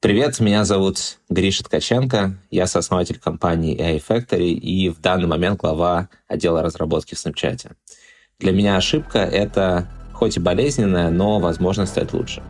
Привет, 0.00 0.38
меня 0.38 0.64
зовут 0.64 1.18
Гриша 1.28 1.64
Ткаченко, 1.64 2.36
я 2.52 2.68
сооснователь 2.68 3.18
компании 3.18 3.76
AI 3.76 4.00
Factory 4.00 4.50
и 4.50 4.90
в 4.90 5.00
данный 5.00 5.26
момент 5.26 5.58
глава 5.58 6.08
отдела 6.28 6.62
разработки 6.62 7.16
в 7.16 7.18
Snapchat. 7.18 7.72
Для 8.38 8.52
меня 8.52 8.76
ошибка— 8.76 9.18
это 9.18 9.88
хоть 10.12 10.36
и 10.36 10.40
болезненная, 10.40 11.10
но 11.10 11.40
возможность 11.40 11.90
стать 11.90 12.12
лучше. 12.12 12.44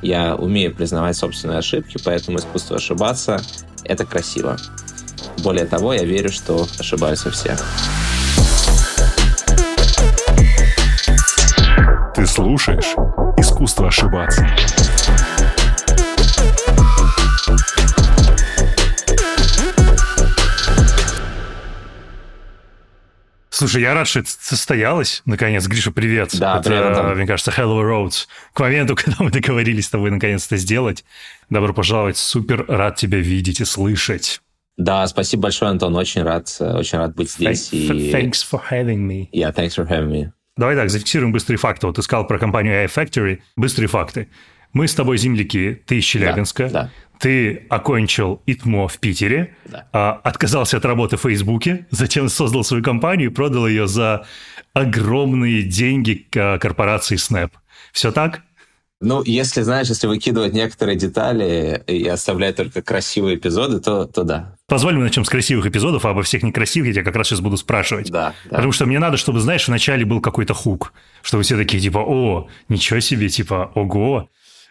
Я 0.00 0.36
умею 0.36 0.74
признавать 0.74 1.18
собственные 1.18 1.58
ошибки, 1.58 1.98
поэтому 2.02 2.38
искусство 2.38 2.76
ошибаться— 2.76 3.42
это 3.84 4.06
красиво. 4.06 4.56
Более 5.44 5.66
того, 5.66 5.92
я 5.92 6.02
верю, 6.02 6.32
что 6.32 6.66
ошибаются 6.78 7.30
все. 7.30 7.58
Ты 12.14 12.26
слушаешь 12.26 12.94
«Искусство 13.36 13.88
ошибаться». 13.88 14.46
Слушай, 23.56 23.80
я 23.80 23.94
рад, 23.94 24.06
что 24.06 24.18
это 24.18 24.28
состоялось. 24.28 25.22
Наконец, 25.24 25.66
Гриша, 25.66 25.90
привет. 25.90 26.38
Да, 26.38 26.58
это, 26.58 26.68
привет, 26.68 27.16
мне 27.16 27.26
кажется, 27.26 27.50
Hello 27.56 27.80
Roads. 27.80 28.26
К 28.52 28.60
моменту, 28.60 28.94
когда 29.02 29.24
мы 29.24 29.30
договорились 29.30 29.86
с 29.86 29.88
тобой 29.88 30.10
наконец-то 30.10 30.58
сделать. 30.58 31.06
Добро 31.48 31.72
пожаловать. 31.72 32.18
Супер 32.18 32.66
рад 32.68 32.96
тебя 32.96 33.18
видеть 33.18 33.62
и 33.62 33.64
слышать. 33.64 34.42
Да, 34.76 35.06
спасибо 35.06 35.44
большое, 35.44 35.70
Антон. 35.70 35.96
Очень 35.96 36.22
рад, 36.22 36.54
очень 36.60 36.98
рад 36.98 37.14
быть 37.14 37.30
здесь. 37.30 37.72
И... 37.72 38.12
Thanks 38.12 38.44
for 38.46 38.60
having 38.70 38.98
me. 38.98 39.30
Yeah, 39.32 39.54
thanks 39.54 39.74
for 39.74 39.88
having 39.88 40.10
me. 40.10 40.32
Давай 40.58 40.76
так, 40.76 40.90
зафиксируем 40.90 41.32
быстрые 41.32 41.56
факты. 41.56 41.86
Вот 41.86 41.96
ты 41.96 42.02
сказал 42.02 42.26
про 42.26 42.38
компанию 42.38 42.74
AI 42.74 42.92
Factory. 42.94 43.40
Быстрые 43.56 43.88
факты. 43.88 44.28
Мы 44.74 44.86
с 44.86 44.94
тобой 44.94 45.16
земляки, 45.16 45.82
ты 45.86 45.96
из 45.96 46.04
Челябинска. 46.04 46.64
Да, 46.64 46.82
да. 46.82 46.90
Ты 47.18 47.66
окончил 47.70 48.42
ИТМО 48.46 48.88
в 48.88 48.98
Питере, 48.98 49.56
да. 49.64 49.88
а, 49.92 50.12
отказался 50.22 50.76
от 50.76 50.84
работы 50.84 51.16
в 51.16 51.22
Фейсбуке, 51.22 51.86
затем 51.90 52.28
создал 52.28 52.62
свою 52.64 52.82
компанию 52.82 53.30
и 53.30 53.32
продал 53.32 53.66
ее 53.66 53.86
за 53.86 54.26
огромные 54.74 55.62
деньги 55.62 56.26
корпорации 56.30 57.16
Snap. 57.16 57.50
Все 57.92 58.12
так? 58.12 58.42
Ну, 59.00 59.22
если, 59.22 59.60
знаешь, 59.60 59.88
если 59.88 60.06
выкидывать 60.06 60.54
некоторые 60.54 60.96
детали 60.96 61.82
и 61.86 62.06
оставлять 62.08 62.56
только 62.56 62.80
красивые 62.80 63.36
эпизоды, 63.36 63.78
то, 63.78 64.06
то 64.06 64.24
да. 64.24 64.56
Позволь 64.68 64.94
мне 64.94 65.04
начнем 65.04 65.24
с 65.26 65.28
красивых 65.28 65.66
эпизодов, 65.66 66.06
а 66.06 66.10
обо 66.10 66.22
всех 66.22 66.42
некрасивых 66.42 66.88
я 66.88 66.94
тебя 66.94 67.04
как 67.04 67.14
раз 67.14 67.28
сейчас 67.28 67.40
буду 67.40 67.58
спрашивать. 67.58 68.10
Да, 68.10 68.32
да. 68.44 68.56
Потому 68.56 68.72
что 68.72 68.86
мне 68.86 68.98
надо, 68.98 69.18
чтобы, 69.18 69.40
знаешь, 69.40 69.68
вначале 69.68 70.06
был 70.06 70.22
какой-то 70.22 70.54
хук, 70.54 70.94
чтобы 71.22 71.42
все 71.42 71.58
такие 71.58 71.78
типа, 71.80 71.98
о, 71.98 72.48
ничего 72.70 73.00
себе, 73.00 73.28
типа, 73.28 73.70
ого. 73.74 74.30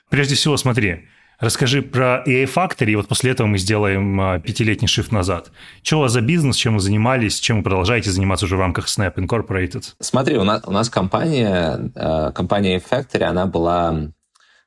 Прежде 0.09 0.33
всего, 0.33 0.57
смотри, 0.57 1.07
Расскажи 1.39 1.81
про 1.81 2.23
EA 2.25 2.45
Factory, 2.45 2.91
и 2.91 2.95
вот 2.95 3.07
после 3.07 3.31
этого 3.31 3.47
мы 3.47 3.57
сделаем 3.57 4.19
а, 4.21 4.39
пятилетний 4.39 4.87
шифт 4.87 5.11
назад. 5.11 5.51
Что 5.83 5.97
у 5.97 6.01
вас 6.01 6.13
за 6.13 6.21
бизнес, 6.21 6.55
чем 6.55 6.75
вы 6.75 6.79
занимались, 6.79 7.39
чем 7.39 7.57
вы 7.57 7.63
продолжаете 7.63 8.11
заниматься 8.11 8.45
уже 8.45 8.55
в 8.55 8.59
рамках 8.59 8.87
Snap 8.87 9.15
Incorporated? 9.15 9.83
Смотри, 9.99 10.37
у 10.37 10.43
нас, 10.43 10.63
у 10.65 10.71
нас 10.71 10.89
компания, 10.89 11.91
э, 11.93 12.31
компания 12.33 12.77
EA 12.77 12.83
Factory, 12.89 13.23
она 13.23 13.45
была 13.45 14.11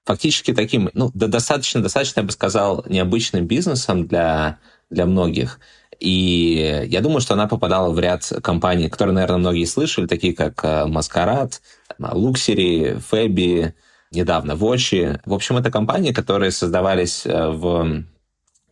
фактически 0.05 0.52
таким, 0.52 0.91
ну, 0.92 1.10
достаточно, 1.14 1.83
достаточно, 1.83 2.20
я 2.20 2.27
бы 2.27 2.33
сказал, 2.33 2.84
необычным 2.88 3.47
бизнесом 3.47 4.06
для, 4.06 4.58
для 4.91 5.06
многих. 5.06 5.60
И 6.00 6.84
я 6.86 7.00
думаю, 7.00 7.20
что 7.20 7.34
она 7.34 7.48
попадала 7.48 7.92
в 7.92 7.98
ряд 7.98 8.30
компаний, 8.42 8.88
которые, 8.88 9.14
наверное, 9.14 9.38
многие 9.38 9.64
слышали, 9.64 10.06
такие 10.06 10.34
как 10.34 10.62
Маскарад, 10.86 11.60
Луксери, 11.98 12.98
Фэби, 13.08 13.75
недавно, 14.10 14.56
Вочи. 14.56 15.20
В 15.24 15.34
общем, 15.34 15.56
это 15.56 15.70
компании, 15.70 16.12
которые 16.12 16.50
создавались 16.50 17.26
э, 17.26 17.48
в 17.48 18.04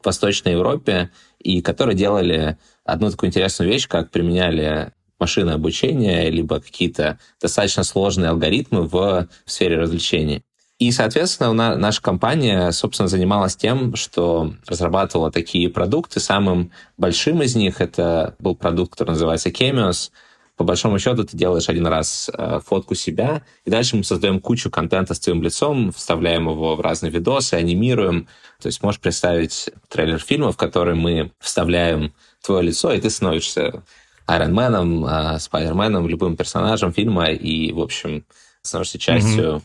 Восточной 0.04 0.52
Европе 0.52 1.10
и 1.38 1.62
которые 1.62 1.96
делали 1.96 2.58
одну 2.84 3.10
такую 3.10 3.28
интересную 3.28 3.70
вещь, 3.70 3.88
как 3.88 4.10
применяли 4.10 4.92
машины 5.18 5.50
обучения, 5.50 6.30
либо 6.30 6.60
какие-то 6.60 7.19
достаточно 7.41 7.82
сложные 7.84 8.30
алгоритмы 8.30 8.82
в 8.82 9.28
сфере 9.46 9.78
развлечений. 9.78 10.42
И, 10.78 10.92
соответственно, 10.92 11.75
наша 11.75 12.02
компания, 12.02 12.70
собственно, 12.70 13.08
занималась 13.08 13.56
тем, 13.56 13.96
что 13.96 14.52
разрабатывала 14.66 15.32
такие 15.32 15.70
продукты. 15.70 16.20
Самым 16.20 16.70
большим 16.98 17.42
из 17.42 17.56
них 17.56 17.80
это 17.80 18.36
был 18.38 18.54
продукт, 18.54 18.92
который 18.92 19.10
называется 19.10 19.48
Chemios— 19.48 20.10
по 20.56 20.65
большому 20.65 20.99
счету 20.99 21.25
ты 21.25 21.37
делаешь 21.37 21.69
один 21.69 21.87
раз 21.87 22.31
э, 22.33 22.61
фотку 22.65 22.94
себя, 22.94 23.43
и 23.65 23.71
дальше 23.71 23.97
мы 23.97 24.05
создаем 24.05 24.41
кучу 24.41 24.71
контента 24.71 25.15
с 25.15 25.21
твоим 25.21 25.43
лицом, 25.43 25.93
вставляем 25.93 26.49
его 26.49 26.77
в 26.77 26.81
разные 26.81 27.12
видосы, 27.12 27.55
анимируем. 27.55 28.27
То 28.61 28.69
есть 28.69 28.83
можешь 28.83 29.00
представить 29.00 29.71
трейлер 29.89 30.19
фильма, 30.19 30.53
в 30.53 30.56
который 30.56 30.94
мы 30.94 31.31
вставляем 31.41 32.15
твое 32.43 32.62
лицо, 32.62 32.93
и 32.93 33.00
ты 33.00 33.11
становишься 33.11 33.83
Айронменом, 34.27 35.05
э, 35.05 35.39
Спайдерменом, 35.39 36.09
любым 36.09 36.37
персонажем 36.37 36.93
фильма, 36.93 37.31
и, 37.31 37.73
в 37.73 37.81
общем, 37.81 38.25
становишься 38.62 38.99
частью 38.99 39.44
mm-hmm 39.44 39.62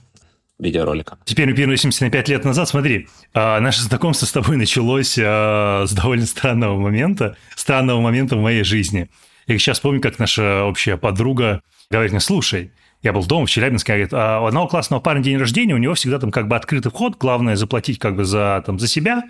видеоролика. 0.61 1.17
Теперь 1.25 1.49
мы 1.49 1.55
переносимся 1.55 2.03
на 2.05 2.11
пять 2.11 2.29
лет 2.29 2.45
назад. 2.45 2.69
Смотри, 2.69 3.07
а, 3.33 3.59
наше 3.59 3.81
знакомство 3.81 4.25
с 4.25 4.31
тобой 4.31 4.57
началось 4.57 5.17
а, 5.19 5.85
с 5.87 5.91
довольно 5.91 6.25
странного 6.25 6.79
момента, 6.79 7.35
странного 7.55 7.99
момента 7.99 8.35
в 8.35 8.41
моей 8.41 8.63
жизни. 8.63 9.09
Я 9.47 9.57
сейчас 9.57 9.79
помню, 9.79 10.01
как 10.01 10.19
наша 10.19 10.63
общая 10.63 10.97
подруга 10.97 11.61
говорит 11.89 12.11
мне, 12.11 12.21
слушай, 12.21 12.71
я 13.03 13.13
был 13.13 13.25
дома 13.25 13.47
в 13.47 13.49
Челябинске, 13.49 13.93
говорит, 13.93 14.13
а 14.13 14.41
у 14.41 14.45
одного 14.45 14.67
классного 14.67 14.99
парня 14.99 15.23
день 15.23 15.37
рождения, 15.37 15.73
у 15.73 15.79
него 15.79 15.95
всегда 15.95 16.19
там 16.19 16.31
как 16.31 16.47
бы 16.47 16.55
открытый 16.55 16.91
вход, 16.91 17.17
главное 17.17 17.55
заплатить 17.55 17.97
как 17.97 18.15
бы 18.15 18.25
за, 18.25 18.63
там, 18.65 18.77
за 18.77 18.87
себя, 18.87 19.23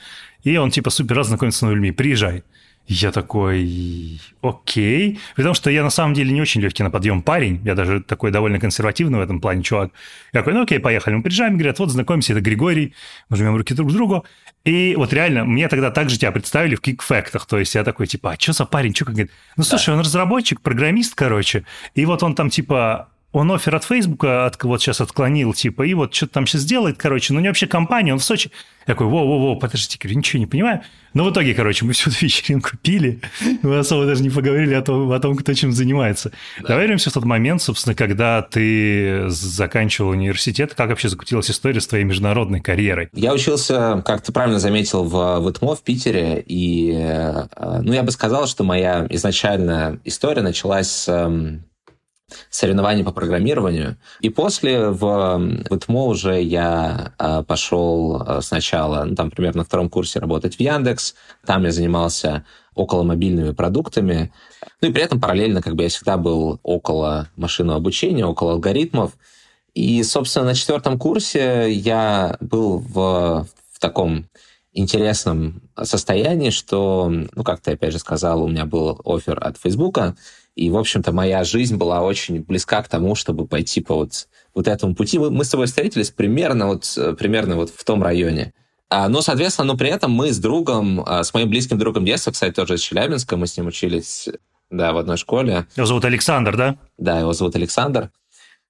и 0.43 0.57
он 0.57 0.71
типа 0.71 0.89
супер 0.89 1.15
раз 1.15 1.27
знакомится 1.27 1.59
с 1.59 1.61
новыми 1.61 1.77
людьми, 1.77 1.91
приезжай. 1.91 2.43
Я 2.87 3.11
такой, 3.11 4.19
окей. 4.41 5.19
Потому 5.35 5.53
что 5.53 5.69
я 5.69 5.83
на 5.83 5.89
самом 5.89 6.13
деле 6.13 6.31
не 6.31 6.41
очень 6.41 6.61
легкий 6.61 6.83
на 6.83 6.89
подъем 6.89 7.21
парень. 7.21 7.61
Я 7.63 7.75
даже 7.75 8.01
такой 8.01 8.31
довольно 8.31 8.59
консервативный 8.59 9.19
в 9.19 9.21
этом 9.21 9.39
плане 9.39 9.63
чувак. 9.63 9.91
Я 10.33 10.41
такой, 10.41 10.53
ну 10.53 10.63
окей, 10.63 10.79
поехали. 10.79 11.15
Мы 11.15 11.23
приезжаем, 11.23 11.53
говорят, 11.53 11.79
вот 11.79 11.89
знакомимся, 11.89 12.33
это 12.33 12.41
Григорий. 12.41 12.93
Мы 13.29 13.37
жмем 13.37 13.55
руки 13.55 13.73
друг 13.73 13.89
к 13.89 13.93
другу. 13.93 14.25
И 14.65 14.95
вот 14.97 15.13
реально, 15.13 15.45
мне 15.45 15.67
тогда 15.69 15.89
также 15.89 16.17
тебя 16.17 16.31
представили 16.31 16.75
в 16.75 16.81
кикфактах. 16.81 17.45
То 17.45 17.59
есть 17.59 17.75
я 17.75 17.83
такой, 17.83 18.07
типа, 18.07 18.31
а 18.31 18.35
что 18.39 18.53
за 18.53 18.65
парень? 18.65 18.93
Что 18.93 19.05
как 19.05 19.13
говорит? 19.13 19.31
Ну, 19.55 19.63
слушай, 19.63 19.87
да. 19.87 19.93
он 19.93 19.99
разработчик, 20.01 20.59
программист, 20.59 21.15
короче. 21.15 21.65
И 21.95 22.05
вот 22.05 22.23
он 22.23 22.35
там, 22.35 22.49
типа, 22.49 23.09
он 23.31 23.51
офер 23.51 23.75
от 23.75 23.83
Фейсбука 23.85 24.45
от, 24.45 24.61
вот 24.63 24.81
сейчас 24.81 24.99
отклонил, 24.99 25.53
типа, 25.53 25.83
и 25.83 25.93
вот 25.93 26.13
что-то 26.13 26.33
там 26.33 26.47
сейчас 26.47 26.65
делает, 26.65 26.97
короче, 26.97 27.33
но 27.33 27.39
не 27.39 27.47
вообще 27.47 27.65
компания, 27.65 28.13
он 28.13 28.19
в 28.19 28.23
Сочи. 28.23 28.51
Я 28.87 28.95
такой, 28.95 29.07
воу-воу-воу, 29.07 29.59
подождите, 29.59 29.97
говорю, 30.01 30.17
ничего 30.17 30.39
не 30.39 30.47
понимаю. 30.47 30.81
Но 31.13 31.23
в 31.23 31.31
итоге, 31.31 31.53
короче, 31.53 31.85
мы 31.85 31.93
всю 31.93 32.09
эту 32.09 32.25
вечеринку 32.25 32.71
пили, 32.81 33.21
мы 33.61 33.77
особо 33.77 34.05
даже 34.05 34.23
не 34.23 34.29
поговорили 34.29 34.73
о 34.73 34.81
том, 34.81 35.11
о 35.11 35.19
том 35.19 35.35
кто 35.35 35.53
чем 35.53 35.71
занимается. 35.71 36.31
Да. 36.59 36.69
Давай 36.69 36.83
вернемся 36.83 37.09
в 37.09 37.13
тот 37.13 37.23
момент, 37.23 37.61
собственно, 37.61 37.95
когда 37.95 38.41
ты 38.41 39.29
заканчивал 39.29 40.09
университет, 40.09 40.73
как 40.73 40.89
вообще 40.89 41.09
закрутилась 41.09 41.49
история 41.51 41.79
с 41.79 41.87
твоей 41.87 42.03
международной 42.03 42.59
карьерой? 42.59 43.09
Я 43.13 43.33
учился, 43.33 44.01
как 44.05 44.23
ты 44.23 44.31
правильно 44.31 44.59
заметил, 44.59 45.03
в, 45.03 45.39
в 45.39 45.49
ИТМО 45.49 45.75
в 45.75 45.83
Питере, 45.83 46.43
и, 46.45 46.91
э, 46.93 47.79
ну, 47.81 47.93
я 47.93 48.03
бы 48.03 48.11
сказал, 48.11 48.47
что 48.47 48.63
моя 48.63 49.05
изначальная 49.09 49.99
история 50.03 50.41
началась 50.41 50.89
с 50.89 51.61
соревнований 52.49 53.03
по 53.03 53.11
программированию. 53.11 53.97
И 54.19 54.29
после 54.29 54.89
в, 54.89 54.99
в 54.99 55.75
ИТМО 55.75 56.05
уже 56.05 56.41
я 56.41 57.13
э, 57.17 57.43
пошел 57.47 58.21
э, 58.21 58.41
сначала, 58.41 59.03
ну, 59.03 59.15
там, 59.15 59.31
примерно 59.31 59.59
на 59.59 59.65
втором 59.65 59.89
курсе 59.89 60.19
работать 60.19 60.55
в 60.55 60.59
Яндекс. 60.59 61.15
Там 61.45 61.63
я 61.63 61.71
занимался 61.71 62.45
около 62.75 63.03
мобильными 63.03 63.51
продуктами. 63.51 64.31
Ну 64.81 64.89
и 64.89 64.91
при 64.91 65.03
этом 65.03 65.19
параллельно 65.19 65.61
как 65.61 65.75
бы 65.75 65.83
я 65.83 65.89
всегда 65.89 66.17
был 66.17 66.59
около 66.63 67.29
машинного 67.35 67.77
обучения, 67.77 68.25
около 68.25 68.53
алгоритмов. 68.53 69.17
И, 69.73 70.03
собственно, 70.03 70.47
на 70.47 70.55
четвертом 70.55 70.97
курсе 70.97 71.71
я 71.71 72.37
был 72.39 72.79
в, 72.79 73.47
в 73.71 73.79
таком 73.79 74.25
интересном 74.73 75.63
состоянии, 75.83 76.49
что, 76.49 77.09
ну, 77.09 77.43
как 77.43 77.61
ты 77.61 77.71
опять 77.71 77.91
же 77.91 77.99
сказал, 77.99 78.43
у 78.43 78.47
меня 78.47 78.65
был 78.65 78.99
офер 79.05 79.37
от 79.41 79.57
Фейсбука, 79.57 80.15
и, 80.55 80.69
в 80.69 80.77
общем-то, 80.77 81.11
моя 81.11 81.43
жизнь 81.43 81.77
была 81.77 82.01
очень 82.01 82.41
близка 82.41 82.81
к 82.83 82.89
тому, 82.89 83.15
чтобы 83.15 83.47
пойти 83.47 83.81
по 83.81 83.95
вот, 83.95 84.27
вот 84.53 84.67
этому 84.67 84.95
пути. 84.95 85.17
Мы, 85.19 85.29
мы 85.29 85.45
с 85.45 85.49
тобой 85.49 85.67
встретились 85.67 86.11
примерно 86.11 86.67
вот, 86.67 86.97
примерно 87.17 87.55
вот 87.55 87.69
в 87.69 87.83
том 87.83 88.03
районе. 88.03 88.53
А, 88.89 89.07
но, 89.07 89.21
соответственно, 89.21 89.67
но 89.67 89.77
при 89.77 89.89
этом 89.89 90.11
мы 90.11 90.33
с 90.33 90.37
другом, 90.37 91.01
а, 91.05 91.23
с 91.23 91.33
моим 91.33 91.49
близким 91.49 91.77
другом 91.77 92.03
детства, 92.03 92.31
кстати, 92.31 92.53
тоже 92.53 92.75
из 92.75 92.81
Челябинска, 92.81 93.37
мы 93.37 93.47
с 93.47 93.55
ним 93.55 93.67
учились 93.67 94.27
да, 94.69 94.91
в 94.91 94.97
одной 94.97 95.15
школе. 95.15 95.65
Его 95.77 95.85
зовут 95.85 96.03
Александр, 96.03 96.57
да? 96.57 96.75
Да, 96.97 97.19
его 97.19 97.31
зовут 97.31 97.55
Александр. 97.55 98.11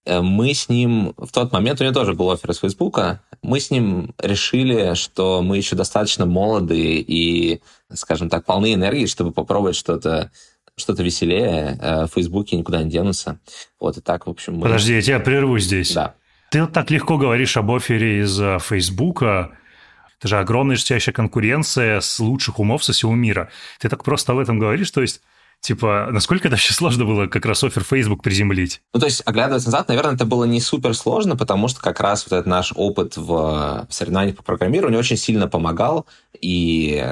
Э, 0.05 0.21
мы 0.21 0.53
с 0.53 0.69
ним 0.69 1.13
в 1.17 1.31
тот 1.31 1.51
момент, 1.51 1.79
у 1.81 1.83
него 1.83 1.93
тоже 1.93 2.13
был 2.13 2.31
офер 2.31 2.51
из 2.51 2.59
Фейсбука, 2.59 3.21
мы 3.41 3.59
с 3.59 3.71
ним 3.71 4.13
решили, 4.17 4.93
что 4.95 5.41
мы 5.41 5.57
еще 5.57 5.75
достаточно 5.75 6.25
молоды 6.25 7.03
и, 7.07 7.61
скажем 7.93 8.29
так, 8.29 8.45
полны 8.45 8.73
энергии, 8.73 9.05
чтобы 9.05 9.31
попробовать 9.31 9.75
что-то 9.75 10.31
что-то 10.77 11.03
веселее, 11.03 11.77
э, 11.79 12.05
в 12.05 12.13
Фейсбуке 12.13 12.55
никуда 12.55 12.81
не 12.81 12.89
денутся. 12.89 13.39
Вот 13.79 13.97
и 13.97 14.01
так, 14.01 14.25
в 14.25 14.29
общем... 14.29 14.55
Мы... 14.55 14.63
Подожди, 14.63 14.93
я 14.95 15.01
тебя 15.01 15.19
прерву 15.19 15.59
здесь. 15.59 15.93
Да. 15.93 16.15
Ты 16.49 16.61
вот 16.61 16.71
так 16.71 16.89
легко 16.89 17.17
говоришь 17.17 17.55
об 17.57 17.71
офере 17.71 18.21
из 18.21 18.37
Фейсбука. 18.63 19.51
Это 20.17 20.27
же 20.29 20.39
огромная 20.39 20.77
жестящая 20.77 21.13
конкуренция 21.13 21.99
с 21.99 22.19
лучших 22.19 22.57
умов 22.59 22.83
со 22.83 22.93
всего 22.93 23.13
мира. 23.13 23.49
Ты 23.79 23.89
так 23.89 24.03
просто 24.03 24.31
об 24.31 24.39
этом 24.39 24.59
говоришь, 24.59 24.89
то 24.91 25.01
есть 25.01 25.21
Типа, 25.61 26.07
насколько 26.11 26.47
это 26.47 26.55
вообще 26.55 26.73
сложно 26.73 27.05
было 27.05 27.27
как 27.27 27.45
раз 27.45 27.63
офер 27.63 27.83
Facebook 27.83 28.23
приземлить? 28.23 28.81
Ну, 28.93 28.99
то 28.99 29.05
есть, 29.05 29.21
оглядываясь 29.25 29.65
назад, 29.65 29.89
наверное, 29.89 30.15
это 30.15 30.25
было 30.25 30.45
не 30.45 30.59
супер 30.59 30.95
сложно, 30.95 31.37
потому 31.37 31.67
что 31.67 31.79
как 31.81 31.99
раз 31.99 32.25
вот 32.25 32.33
этот 32.35 32.47
наш 32.47 32.73
опыт 32.75 33.15
в 33.15 33.85
соревнованиях 33.89 34.37
по 34.37 34.43
программированию 34.43 34.99
очень 34.99 35.17
сильно 35.17 35.47
помогал, 35.47 36.07
и 36.41 37.05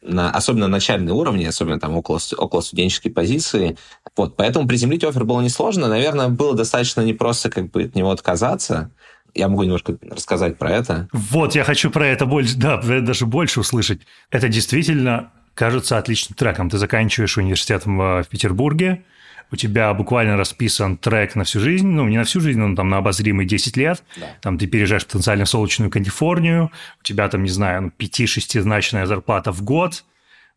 на, 0.00 0.30
особенно 0.30 0.68
на 0.68 0.72
начальной 0.72 1.10
уровне, 1.12 1.48
особенно 1.48 1.80
там 1.80 1.96
около, 1.96 2.20
около 2.36 2.60
студенческой 2.60 3.10
позиции. 3.10 3.76
Вот, 4.16 4.36
поэтому 4.36 4.68
приземлить 4.68 5.02
офер 5.02 5.24
было 5.24 5.40
несложно. 5.40 5.88
Наверное, 5.88 6.28
было 6.28 6.54
достаточно 6.54 7.00
не 7.00 7.14
просто 7.14 7.50
как 7.50 7.72
бы 7.72 7.82
от 7.82 7.96
него 7.96 8.12
отказаться. 8.12 8.92
Я 9.34 9.48
могу 9.48 9.64
немножко 9.64 9.98
рассказать 10.08 10.56
про 10.56 10.70
это. 10.70 11.08
Вот, 11.12 11.56
я 11.56 11.64
хочу 11.64 11.90
про 11.90 12.06
это 12.06 12.26
больше, 12.26 12.56
да, 12.56 12.80
даже 12.80 13.26
больше 13.26 13.58
услышать. 13.60 14.02
Это 14.30 14.48
действительно 14.48 15.32
кажется 15.58 15.98
отличным 15.98 16.36
треком. 16.36 16.70
Ты 16.70 16.78
заканчиваешь 16.78 17.36
университет 17.36 17.84
в 17.84 18.24
Петербурге, 18.30 19.02
у 19.50 19.56
тебя 19.56 19.92
буквально 19.92 20.36
расписан 20.36 20.96
трек 20.96 21.34
на 21.34 21.42
всю 21.42 21.58
жизнь, 21.58 21.86
ну, 21.88 22.06
не 22.06 22.16
на 22.16 22.24
всю 22.24 22.40
жизнь, 22.40 22.60
но 22.60 22.76
там 22.76 22.88
на 22.90 22.98
обозримые 22.98 23.48
10 23.48 23.76
лет, 23.76 24.04
да. 24.16 24.26
там 24.40 24.56
ты 24.58 24.66
переезжаешь 24.68 25.06
потенциально 25.06 25.46
в 25.46 25.48
солнечную 25.48 25.90
Калифорнию, 25.90 26.70
у 27.00 27.02
тебя 27.02 27.28
там, 27.28 27.42
не 27.42 27.48
знаю, 27.48 27.82
ну, 27.82 27.92
5-6-значная 27.98 29.06
зарплата 29.06 29.50
в 29.50 29.62
год, 29.62 30.04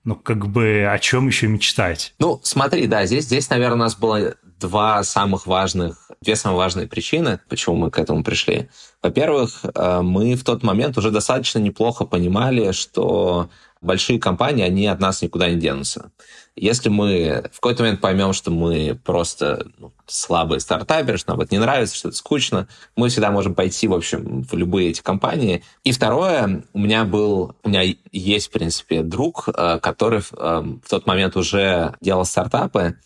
ну, 0.03 0.15
как 0.15 0.48
бы 0.48 0.88
о 0.88 1.00
чем 1.00 1.27
еще 1.27 1.48
мечтать? 1.48 2.13
Ну, 2.19 2.39
смотри, 2.44 2.86
да, 2.86 3.06
здесь, 3.06 3.25
здесь, 3.25 3.50
наверное, 3.50 3.75
у 3.75 3.80
нас 3.80 3.95
было 3.95 4.36
два 4.59 5.03
самых 5.03 5.48
важных, 5.48 6.12
две 6.21 6.36
самые 6.36 6.57
важные 6.57 6.88
причины, 6.88 7.39
почему 7.50 7.77
мы 7.77 7.92
к 7.92 7.98
этому 7.98 8.24
пришли. 8.24 8.69
Во-первых, 9.01 9.62
э, 9.63 10.01
мы 10.01 10.36
в 10.36 10.44
тот 10.44 10.62
момент 10.63 10.98
уже 10.98 11.09
достаточно 11.09 11.59
неплохо 11.59 12.06
понимали, 12.06 12.71
что 12.71 13.50
большие 13.81 14.19
компании, 14.19 14.63
они 14.63 14.87
от 14.87 14.99
нас 14.99 15.21
никуда 15.21 15.49
не 15.49 15.55
денутся. 15.55 16.11
Если 16.55 16.89
мы 16.89 17.49
в 17.51 17.59
какой-то 17.59 17.83
момент 17.83 18.01
поймем, 18.01 18.33
что 18.33 18.51
мы 18.51 18.99
просто 19.03 19.65
ну, 19.79 19.91
слабые 20.05 20.59
стартаперы, 20.59 21.17
что 21.17 21.31
нам 21.31 21.41
это 21.41 21.55
не 21.55 21.59
нравится, 21.59 21.95
что 21.95 22.09
это 22.09 22.17
скучно, 22.17 22.67
мы 22.95 23.09
всегда 23.09 23.31
можем 23.31 23.55
пойти, 23.55 23.87
в 23.87 23.93
общем, 23.93 24.43
в 24.43 24.53
любые 24.53 24.89
эти 24.89 25.01
компании. 25.01 25.63
И 25.83 25.91
второе, 25.91 26.63
у 26.73 26.79
меня 26.79 27.05
был, 27.05 27.55
у 27.63 27.69
меня 27.69 27.83
есть, 28.11 28.47
в 28.47 28.51
принципе, 28.51 29.01
друг, 29.01 29.47
э, 29.47 29.79
который 29.81 30.19
э, 30.19 30.23
в 30.83 30.89
тот 30.89 31.07
момент 31.07 31.35
уже 31.35 31.95
делал 32.01 32.25
стартапы, 32.25 32.97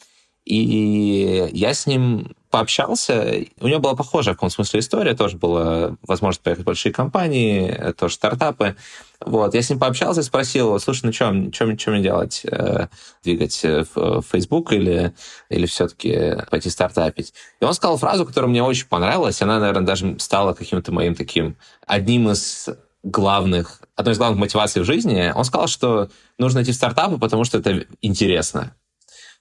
и 0.45 1.49
я 1.53 1.73
с 1.73 1.87
ним 1.87 2.35
пообщался. 2.51 3.45
У 3.59 3.67
него 3.67 3.79
была 3.79 3.95
похожая 3.95 4.33
в 4.33 4.37
каком 4.37 4.49
смысле 4.49 4.79
история. 4.79 5.15
Тоже 5.15 5.37
была 5.37 5.97
возможность 6.03 6.41
поехать 6.41 6.63
в 6.63 6.67
большие 6.67 6.93
компании, 6.93 7.93
тоже 7.97 8.13
стартапы. 8.13 8.75
Вот. 9.19 9.53
Я 9.55 9.61
с 9.61 9.69
ним 9.69 9.79
пообщался 9.79 10.21
и 10.21 10.23
спросил, 10.23 10.79
слушай, 10.79 11.05
ну 11.05 11.11
что, 11.11 11.33
что, 11.51 11.77
что 11.77 11.91
мне 11.91 12.03
делать? 12.03 12.43
Э, 12.45 12.87
двигать 13.23 13.61
в 13.63 14.21
Facebook 14.21 14.71
или, 14.71 15.13
или 15.49 15.65
все-таки 15.65 16.37
пойти 16.49 16.69
стартапить? 16.69 17.33
И 17.59 17.65
он 17.65 17.73
сказал 17.73 17.97
фразу, 17.97 18.25
которая 18.25 18.49
мне 18.49 18.63
очень 18.63 18.87
понравилась. 18.87 19.41
Она, 19.41 19.59
наверное, 19.59 19.85
даже 19.85 20.17
стала 20.19 20.53
каким-то 20.53 20.93
моим 20.93 21.15
таким 21.15 21.57
одним 21.87 22.29
из 22.29 22.69
главных, 23.03 23.81
одной 23.95 24.13
из 24.13 24.17
главных 24.17 24.39
мотиваций 24.39 24.81
в 24.81 24.85
жизни. 24.85 25.31
Он 25.35 25.43
сказал, 25.43 25.67
что 25.67 26.09
нужно 26.37 26.61
идти 26.63 26.71
в 26.71 26.75
стартапы, 26.75 27.17
потому 27.17 27.43
что 27.43 27.57
это 27.57 27.85
интересно. 28.01 28.75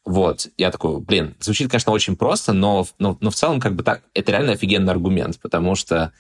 Вот, 0.04 0.48
я 0.58 0.70
такой, 0.70 1.00
блин, 1.00 1.34
звучит, 1.40 1.70
конечно, 1.70 1.90
очень 1.90 2.14
просто, 2.14 2.52
но, 2.52 2.86
но, 2.98 3.16
но 3.20 3.30
в 3.30 3.34
целом 3.34 3.58
как 3.58 3.74
бы 3.74 3.82
так, 3.82 4.02
это 4.12 4.32
реально 4.32 4.52
офигенный 4.52 4.92
аргумент, 4.92 5.40
потому 5.40 5.74
что, 5.76 6.12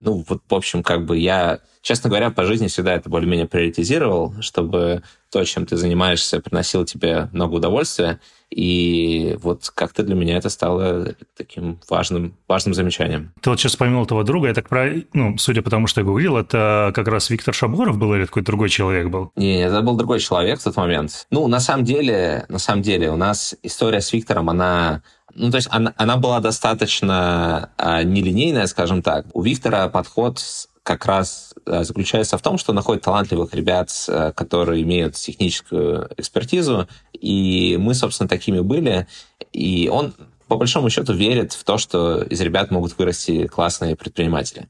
ну, 0.00 0.24
вот, 0.28 0.42
в 0.48 0.54
общем, 0.54 0.84
как 0.84 1.04
бы 1.04 1.18
я, 1.18 1.58
честно 1.80 2.08
говоря, 2.08 2.30
по 2.30 2.44
жизни 2.44 2.68
всегда 2.68 2.94
это 2.94 3.10
более-менее 3.10 3.48
приоритизировал, 3.48 4.32
чтобы 4.40 5.02
то, 5.32 5.44
чем 5.44 5.66
ты 5.66 5.76
занимаешься, 5.76 6.40
приносило 6.40 6.86
тебе 6.86 7.30
много 7.32 7.56
удовольствия, 7.56 8.20
и 8.52 9.36
вот 9.40 9.70
как-то 9.74 10.02
для 10.02 10.14
меня 10.14 10.36
это 10.36 10.50
стало 10.50 11.14
таким 11.36 11.80
важным, 11.88 12.36
важным 12.46 12.74
замечанием. 12.74 13.32
Ты 13.40 13.50
вот 13.50 13.58
сейчас 13.58 13.72
вспомнил 13.72 14.04
этого 14.04 14.24
друга, 14.24 14.48
я 14.48 14.54
так 14.54 14.68
про... 14.68 14.90
Ну, 15.14 15.38
судя 15.38 15.62
по 15.62 15.70
тому, 15.70 15.86
что 15.86 16.02
я 16.02 16.06
говорил, 16.06 16.36
это 16.36 16.92
как 16.94 17.08
раз 17.08 17.30
Виктор 17.30 17.54
Шабуров 17.54 17.98
был 17.98 18.14
или 18.14 18.26
какой-то 18.26 18.46
другой 18.46 18.68
человек 18.68 19.08
был? 19.08 19.32
Не, 19.36 19.62
это 19.62 19.80
был 19.80 19.96
другой 19.96 20.20
человек 20.20 20.60
в 20.60 20.64
тот 20.64 20.76
момент. 20.76 21.26
Ну, 21.30 21.48
на 21.48 21.60
самом 21.60 21.84
деле, 21.84 22.44
на 22.48 22.58
самом 22.58 22.82
деле, 22.82 23.10
у 23.10 23.16
нас 23.16 23.54
история 23.62 24.00
с 24.00 24.12
Виктором, 24.12 24.50
она 24.50 25.02
ну, 25.34 25.50
то 25.50 25.56
есть 25.56 25.68
она, 25.70 25.94
она 25.96 26.18
была 26.18 26.40
достаточно 26.40 27.70
а, 27.78 28.02
нелинейная, 28.02 28.66
скажем 28.66 29.00
так. 29.00 29.24
У 29.32 29.40
Виктора 29.40 29.88
подход 29.88 30.42
как 30.82 31.06
раз 31.06 31.54
э, 31.66 31.84
заключается 31.84 32.36
в 32.36 32.42
том, 32.42 32.58
что 32.58 32.72
находит 32.72 33.04
талантливых 33.04 33.54
ребят, 33.54 33.90
э, 34.08 34.32
которые 34.34 34.82
имеют 34.82 35.14
техническую 35.14 36.10
экспертизу, 36.16 36.88
и 37.12 37.76
мы, 37.78 37.94
собственно, 37.94 38.28
такими 38.28 38.60
были. 38.60 39.06
И 39.52 39.88
он, 39.92 40.14
по 40.48 40.56
большому 40.56 40.90
счету, 40.90 41.12
верит 41.12 41.52
в 41.52 41.62
то, 41.64 41.78
что 41.78 42.22
из 42.22 42.40
ребят 42.40 42.70
могут 42.70 42.98
вырасти 42.98 43.46
классные 43.46 43.94
предприниматели. 43.94 44.68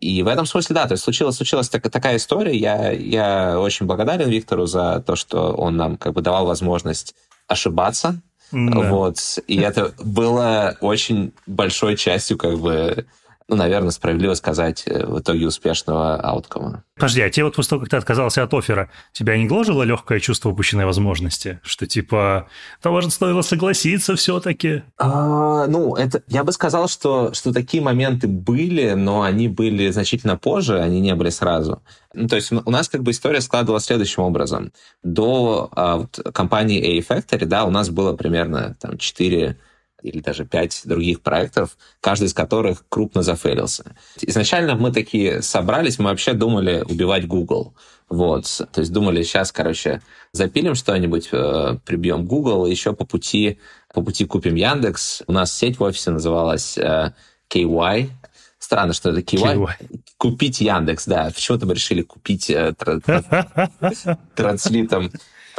И 0.00 0.22
в 0.22 0.28
этом 0.28 0.46
смысле, 0.46 0.74
да, 0.74 0.86
то 0.86 0.92
есть 0.92 1.04
случилась, 1.04 1.36
случилась 1.36 1.68
так, 1.68 1.88
такая 1.90 2.16
история. 2.16 2.54
Я, 2.54 2.90
я 2.90 3.58
очень 3.58 3.86
благодарен 3.86 4.28
Виктору 4.28 4.66
за 4.66 5.02
то, 5.06 5.16
что 5.16 5.52
он 5.52 5.76
нам 5.76 5.96
как 5.96 6.12
бы 6.12 6.20
давал 6.20 6.46
возможность 6.46 7.14
ошибаться. 7.46 8.20
Да. 8.52 8.90
Вот. 8.90 9.18
И 9.46 9.56
это 9.56 9.92
было 9.98 10.76
очень 10.80 11.32
большой 11.46 11.96
частью 11.96 12.36
как 12.36 12.58
бы 12.58 13.06
ну, 13.48 13.54
наверное, 13.54 13.90
справедливо 13.90 14.34
сказать, 14.34 14.82
э, 14.86 15.06
в 15.06 15.20
итоге 15.20 15.46
успешного 15.46 16.16
ауткома. 16.16 16.82
Подожди, 16.96 17.20
а 17.20 17.30
тебе 17.30 17.44
вот 17.44 17.54
после 17.54 17.70
того, 17.70 17.80
как 17.80 17.90
ты 17.90 17.96
отказался 17.96 18.42
от 18.42 18.52
оффера, 18.52 18.90
тебя 19.12 19.36
не 19.36 19.46
гложило 19.46 19.84
легкое 19.84 20.18
чувство 20.18 20.50
упущенной 20.50 20.84
возможности? 20.84 21.60
Что 21.62 21.86
типа, 21.86 22.48
да, 22.82 22.90
может, 22.90 23.12
стоило 23.12 23.42
согласиться 23.42 24.16
все-таки? 24.16 24.82
А, 24.98 25.66
ну, 25.68 25.94
это, 25.94 26.22
я 26.26 26.42
бы 26.42 26.50
сказал, 26.52 26.88
что, 26.88 27.32
что 27.34 27.52
такие 27.52 27.82
моменты 27.82 28.26
были, 28.26 28.94
но 28.94 29.22
они 29.22 29.46
были 29.46 29.90
значительно 29.90 30.36
позже, 30.36 30.80
они 30.80 31.00
не 31.00 31.14
были 31.14 31.30
сразу. 31.30 31.82
Ну, 32.14 32.26
то 32.26 32.36
есть 32.36 32.50
у 32.50 32.70
нас 32.70 32.88
как 32.88 33.04
бы 33.04 33.12
история 33.12 33.40
складывалась 33.42 33.84
следующим 33.84 34.24
образом. 34.24 34.72
До 35.04 35.68
а, 35.72 35.98
вот, 35.98 36.18
компании 36.34 36.98
A-Factory, 36.98 37.44
да, 37.44 37.64
у 37.64 37.70
нас 37.70 37.90
было 37.90 38.16
примерно 38.16 38.74
там 38.80 38.98
4 38.98 39.56
или 40.06 40.20
даже 40.20 40.44
пять 40.44 40.82
других 40.84 41.20
проектов, 41.20 41.76
каждый 42.00 42.26
из 42.26 42.34
которых 42.34 42.84
крупно 42.88 43.22
зафейлился. 43.22 43.96
Изначально 44.20 44.76
мы 44.76 44.92
такие 44.92 45.42
собрались, 45.42 45.98
мы 45.98 46.06
вообще 46.06 46.32
думали 46.32 46.84
убивать 46.88 47.26
Google. 47.26 47.74
Вот, 48.08 48.44
то 48.72 48.80
есть 48.80 48.92
думали, 48.92 49.22
сейчас, 49.24 49.50
короче, 49.50 50.00
запилим 50.30 50.76
что-нибудь, 50.76 51.28
э, 51.32 51.78
прибьем 51.84 52.24
Google, 52.24 52.66
еще 52.66 52.92
по 52.92 53.04
пути, 53.04 53.58
по 53.92 54.00
пути 54.00 54.24
купим 54.24 54.54
Яндекс. 54.54 55.24
У 55.26 55.32
нас 55.32 55.52
сеть 55.52 55.80
в 55.80 55.82
офисе 55.82 56.12
называлась 56.12 56.78
э, 56.78 57.12
KY. 57.50 58.10
Странно, 58.60 58.92
что 58.92 59.10
это 59.10 59.20
KY. 59.20 59.56
KY. 59.56 60.00
Купить 60.18 60.60
Яндекс, 60.60 61.06
да. 61.06 61.32
Почему-то 61.34 61.66
мы 61.66 61.74
решили 61.74 62.02
купить 62.02 62.48
э, 62.48 62.74
транслитом 64.36 65.10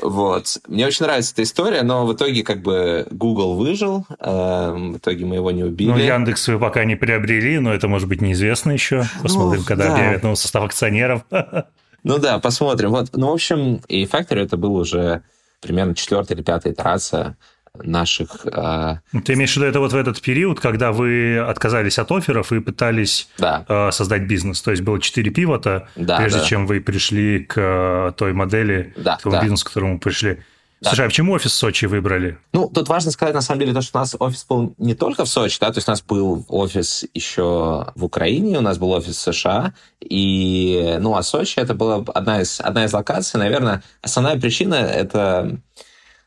вот. 0.02 0.58
Мне 0.68 0.88
очень 0.88 1.06
нравится 1.06 1.34
эта 1.34 1.44
история, 1.44 1.82
но 1.84 2.06
в 2.06 2.14
итоге 2.14 2.44
как 2.44 2.62
бы 2.62 3.08
Google 3.12 3.56
выжил, 3.56 4.06
э, 4.20 4.72
в 4.72 4.98
итоге 4.98 5.26
мы 5.26 5.36
его 5.36 5.52
не 5.52 5.64
убили. 5.64 5.90
Ну, 5.90 5.98
Яндекс 5.98 6.48
вы 6.48 6.60
пока 6.60 6.86
не 6.86 6.96
приобрели, 6.96 7.60
но 7.60 7.74
это 7.74 7.88
может 7.88 8.08
быть 8.08 8.22
неизвестно 8.22 8.72
еще. 8.72 9.06
Посмотрим, 9.22 9.62
ну, 9.62 9.66
когда 9.66 9.88
да. 9.88 9.96
объявят 9.96 10.24
новый 10.24 10.38
состав 10.38 10.64
акционеров. 10.64 11.24
Ну 12.04 12.20
да, 12.20 12.40
посмотрим. 12.40 12.92
Вот, 12.92 13.10
ну, 13.18 13.32
в 13.32 13.34
общем, 13.34 13.82
и 13.90 14.06
Factory 14.06 14.46
это 14.46 14.56
был 14.56 14.76
уже 14.76 15.24
примерно 15.60 15.94
четвертая 15.94 16.38
или 16.38 16.44
пятая 16.44 16.72
итерация 16.72 17.36
наших... 17.84 18.46
Э... 18.46 19.00
Ты 19.26 19.34
имеешь 19.34 19.54
в 19.54 19.58
виду 19.58 19.66
это 19.66 19.80
вот 19.80 19.94
в 19.94 19.96
этот 19.96 20.22
период, 20.22 20.60
когда 20.60 20.92
вы 20.92 21.40
отказались 21.40 22.00
от 22.00 22.12
офферов 22.12 22.52
и 22.52 22.60
пытались 22.60 23.30
да. 23.38 23.66
э, 23.68 23.92
создать 23.92 24.24
бизнес? 24.24 24.62
То 24.62 24.72
есть 24.72 24.84
было 24.84 25.00
4 25.00 25.32
пивота, 25.32 25.88
да, 25.96 26.18
прежде 26.18 26.40
да. 26.40 26.46
чем 26.46 26.68
вы 26.68 26.82
пришли 26.82 27.40
к 27.40 27.56
э, 27.58 28.12
той 28.18 28.34
модели, 28.34 28.94
да, 28.98 29.18
к 29.18 29.22
тому 29.22 29.36
да. 29.36 29.42
бизнесу, 29.42 29.66
к 29.66 29.70
которому 29.70 30.00
пришли. 30.00 30.40
Да. 30.80 30.90
Слушай, 30.90 31.06
а 31.06 31.10
почему 31.10 31.34
офис 31.34 31.52
в 31.54 31.56
Сочи 31.56 31.86
выбрали? 31.86 32.38
Ну, 32.54 32.70
тут 32.70 32.88
важно 32.88 33.10
сказать, 33.10 33.34
на 33.34 33.42
самом 33.42 33.62
деле, 33.62 33.74
то, 33.74 33.82
что 33.82 33.98
у 33.98 34.02
нас 34.02 34.16
офис 34.20 34.46
был 34.48 34.76
не 34.78 34.94
только 34.94 35.26
в 35.26 35.28
Сочи, 35.28 35.58
да, 35.60 35.72
то 35.72 35.80
есть 35.80 35.88
у 35.88 35.92
нас 35.92 36.04
был 36.04 36.46
офис 36.50 37.04
еще 37.16 37.92
в 37.96 38.04
Украине, 38.04 38.60
у 38.60 38.62
нас 38.62 38.78
был 38.78 38.92
офис 38.92 39.18
в 39.18 39.34
США, 39.34 39.74
и, 40.00 40.98
ну, 41.00 41.16
а 41.16 41.24
Сочи 41.24 41.60
это 41.60 41.74
была 41.74 42.06
одна 42.14 42.42
из, 42.42 42.62
одна 42.62 42.86
из 42.86 42.94
локаций, 42.94 43.40
наверное, 43.40 43.82
основная 44.04 44.40
причина 44.40 44.76
это 44.76 45.60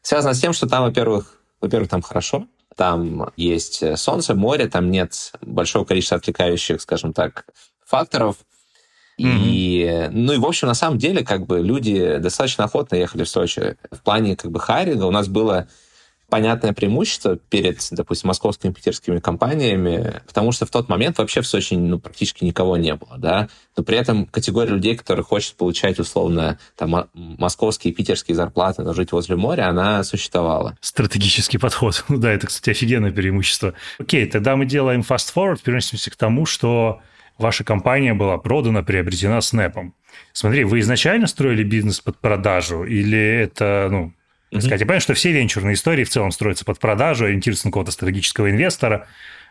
связана 0.02 0.34
с 0.34 0.40
тем, 0.40 0.52
что 0.52 0.66
там, 0.66 0.82
во-первых, 0.82 1.39
во-первых, 1.60 1.88
там 1.90 2.02
хорошо, 2.02 2.46
там 2.76 3.30
есть 3.36 3.82
э, 3.82 3.96
солнце, 3.96 4.34
море, 4.34 4.68
там 4.68 4.90
нет 4.90 5.32
большого 5.40 5.84
количества 5.84 6.16
отвлекающих, 6.16 6.80
скажем 6.80 7.12
так, 7.12 7.46
факторов. 7.84 8.36
И, 9.18 9.26
mm-hmm. 9.26 10.10
ну 10.12 10.32
и, 10.32 10.38
в 10.38 10.46
общем, 10.46 10.68
на 10.68 10.74
самом 10.74 10.96
деле, 10.96 11.22
как 11.22 11.46
бы 11.46 11.60
люди 11.60 12.16
достаточно 12.16 12.64
охотно 12.64 12.96
ехали 12.96 13.24
в 13.24 13.28
Сочи. 13.28 13.76
В 13.90 13.98
плане 13.98 14.34
как 14.34 14.50
бы 14.50 14.60
хайринга 14.60 15.04
у 15.04 15.10
нас 15.10 15.28
было 15.28 15.68
понятное 16.30 16.72
преимущество 16.72 17.36
перед, 17.36 17.86
допустим, 17.90 18.28
московскими, 18.28 18.72
питерскими 18.72 19.18
компаниями, 19.18 20.22
потому 20.26 20.52
что 20.52 20.64
в 20.64 20.70
тот 20.70 20.88
момент 20.88 21.18
вообще 21.18 21.42
в 21.42 21.46
Сочи 21.46 21.74
ну, 21.74 21.98
практически 21.98 22.44
никого 22.44 22.76
не 22.76 22.94
было, 22.94 23.18
да, 23.18 23.48
но 23.76 23.82
при 23.82 23.98
этом 23.98 24.26
категория 24.26 24.70
людей, 24.70 24.96
которые 24.96 25.24
хочет 25.24 25.56
получать 25.56 25.98
условно 25.98 26.58
там 26.76 27.08
московские 27.14 27.92
и 27.92 27.94
питерские 27.94 28.34
зарплаты, 28.34 28.82
но 28.82 28.94
жить 28.94 29.12
возле 29.12 29.36
моря, 29.36 29.68
она 29.68 30.02
существовала. 30.04 30.76
Стратегический 30.80 31.58
подход. 31.58 32.04
Ну 32.08 32.16
да, 32.20 32.30
это, 32.30 32.46
кстати, 32.46 32.70
офигенное 32.70 33.12
преимущество. 33.12 33.74
Окей, 33.98 34.26
тогда 34.26 34.56
мы 34.56 34.66
делаем 34.66 35.00
fast 35.00 35.34
forward, 35.34 35.60
переносимся 35.62 36.10
к 36.10 36.16
тому, 36.16 36.46
что 36.46 37.00
ваша 37.38 37.64
компания 37.64 38.14
была 38.14 38.38
продана, 38.38 38.82
приобретена 38.82 39.40
Снэпом. 39.40 39.94
Смотри, 40.32 40.64
вы 40.64 40.80
изначально 40.80 41.26
строили 41.26 41.62
бизнес 41.62 42.00
под 42.00 42.18
продажу 42.18 42.84
или 42.84 43.18
это, 43.18 43.88
ну, 43.90 44.12
Mm-hmm. 44.52 44.60
Сказать, 44.60 44.80
я 44.80 44.86
понимаю, 44.86 45.00
что 45.00 45.14
все 45.14 45.32
венчурные 45.32 45.74
истории 45.74 46.04
в 46.04 46.10
целом 46.10 46.32
строятся 46.32 46.64
под 46.64 46.78
продажу, 46.78 47.26
ориентируются 47.26 47.66
на 47.66 47.70
какого-то 47.70 47.92
стратегического 47.92 48.50
инвестора. 48.50 49.06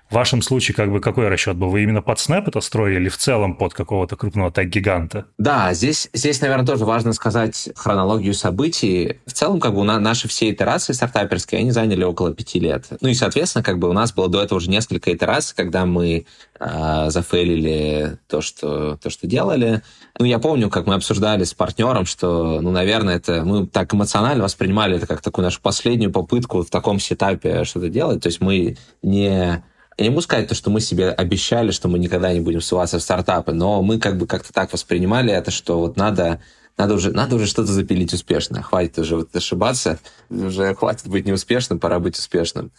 В 0.10 0.16
вашем 0.16 0.42
случае, 0.42 0.74
как 0.74 0.92
бы, 0.92 1.02
какой 1.02 1.28
расчет 1.28 1.56
был? 1.56 1.70
Вы 1.70 1.84
именно 1.84 2.02
под 2.02 2.18
Snap 2.18 2.46
это 2.48 2.62
строили 2.62 3.00
или 3.00 3.10
в 3.10 3.18
целом 3.18 3.56
под 3.56 3.76
какого-то 3.76 4.16
крупного 4.16 4.52
тег-гиганта? 4.52 5.26
Да, 5.38 5.72
здесь, 5.76 6.10
здесь, 6.14 6.42
наверное, 6.42 6.66
тоже 6.66 6.84
важно 6.84 7.14
сказать 7.14 7.70
хронологию 7.76 8.34
событий. 8.34 9.20
В 9.28 9.34
целом, 9.34 9.60
как 9.60 9.76
бы, 9.76 9.82
у 9.82 9.84
нас, 9.84 10.02
наши 10.02 10.28
все 10.28 10.50
итерации 10.50 10.94
стартаперские, 10.94 11.60
они 11.60 11.70
заняли 11.70 12.04
около 12.04 12.34
пяти 12.34 12.60
лет. 12.60 12.88
Ну 13.02 13.10
и, 13.10 13.14
соответственно, 13.14 13.64
как 13.64 13.78
бы 13.78 13.88
у 13.88 13.94
нас 13.94 14.12
было 14.12 14.28
до 14.28 14.42
этого 14.42 14.58
уже 14.58 14.72
несколько 14.72 15.14
итераций, 15.14 15.56
когда 15.56 15.86
мы 15.86 16.26
э, 16.60 17.10
зафейлили 17.10 18.18
то 18.28 18.42
что, 18.42 18.98
то, 18.98 19.12
что 19.12 19.28
делали. 19.28 19.84
Ну, 20.18 20.26
я 20.26 20.40
помню, 20.40 20.72
как 20.72 20.88
мы 20.88 20.96
обсуждали 20.96 21.44
с 21.44 21.54
партнером, 21.54 22.08
что, 22.08 22.62
ну, 22.62 22.72
наверное, 22.72 23.18
это 23.18 23.44
мы 23.46 23.68
так 23.68 23.94
эмоционально 23.94 24.44
воспринимали 24.44 24.98
это 24.98 25.06
как 25.06 25.22
такую 25.22 25.46
нашу 25.46 25.62
последнюю 25.62 26.12
попытку 26.12 26.64
в 26.64 26.70
таком 26.72 27.00
сетапе 27.00 27.64
что-то 27.64 27.90
делать. 27.90 28.24
То 28.24 28.28
есть 28.28 28.42
мы 28.42 28.76
не 29.04 29.64
я 30.00 30.06
не 30.06 30.10
могу 30.12 30.22
сказать 30.22 30.48
то, 30.48 30.56
что 30.56 30.70
мы 30.70 30.80
себе 30.80 31.10
обещали, 31.10 31.72
что 31.72 31.90
мы 31.90 32.00
никогда 32.00 32.32
не 32.32 32.40
будем 32.40 32.62
ссылаться 32.62 33.00
в 33.00 33.02
стартапы, 33.02 33.52
но 33.52 33.82
мы 33.82 34.00
как 34.00 34.18
бы 34.18 34.28
как-то 34.28 34.54
так 34.54 34.72
воспринимали 34.72 35.34
это, 35.34 35.52
что 35.52 35.80
вот 35.80 35.98
надо 35.98 36.40
надо 36.78 36.94
уже, 36.94 37.12
надо 37.12 37.36
уже 37.36 37.46
что-то 37.46 37.74
запилить 37.74 38.14
успешно. 38.14 38.64
Хватит 38.64 38.98
уже 39.00 39.18
вот 39.18 39.36
ошибаться, 39.36 40.00
уже 40.30 40.74
хватит 40.76 41.10
быть 41.10 41.26
неуспешным, 41.26 41.78
пора 41.78 42.00
быть 42.00 42.18
успешным. 42.18 42.72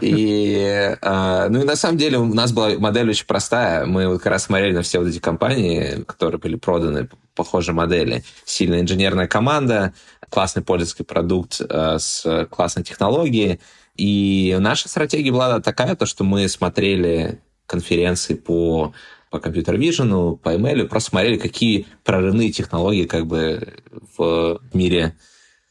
И, 0.00 0.96
э, 1.00 1.48
ну 1.48 1.60
и 1.60 1.64
на 1.64 1.76
самом 1.76 1.96
деле 1.96 2.18
у 2.18 2.24
нас 2.24 2.50
была 2.50 2.70
модель 2.80 3.10
очень 3.10 3.26
простая. 3.26 3.86
Мы 3.86 4.08
вот 4.08 4.18
как 4.18 4.32
раз 4.32 4.42
смотрели 4.42 4.74
на 4.74 4.82
все 4.82 4.98
вот 4.98 5.06
эти 5.06 5.20
компании, 5.20 6.02
которые 6.04 6.40
были 6.40 6.56
проданы, 6.56 7.08
похожие 7.36 7.76
модели. 7.76 8.24
Сильная 8.44 8.80
инженерная 8.80 9.28
команда, 9.28 9.94
классный 10.30 10.64
пользовательский 10.64 11.04
продукт 11.04 11.60
э, 11.60 11.98
с 12.00 12.48
классной 12.50 12.82
технологией, 12.82 13.60
и 13.96 14.56
наша 14.60 14.88
стратегия 14.88 15.32
была 15.32 15.60
такая, 15.60 15.96
то, 15.96 16.06
что 16.06 16.24
мы 16.24 16.48
смотрели 16.48 17.40
конференции 17.66 18.34
по 18.34 18.94
по 19.30 19.40
компьютер-вижену, 19.40 20.36
по 20.36 20.54
email, 20.54 20.86
просто 20.86 21.10
смотрели, 21.10 21.36
какие 21.38 21.88
прорывные 22.04 22.52
технологии 22.52 23.04
как 23.04 23.26
бы 23.26 23.82
в 24.16 24.60
мире 24.72 25.16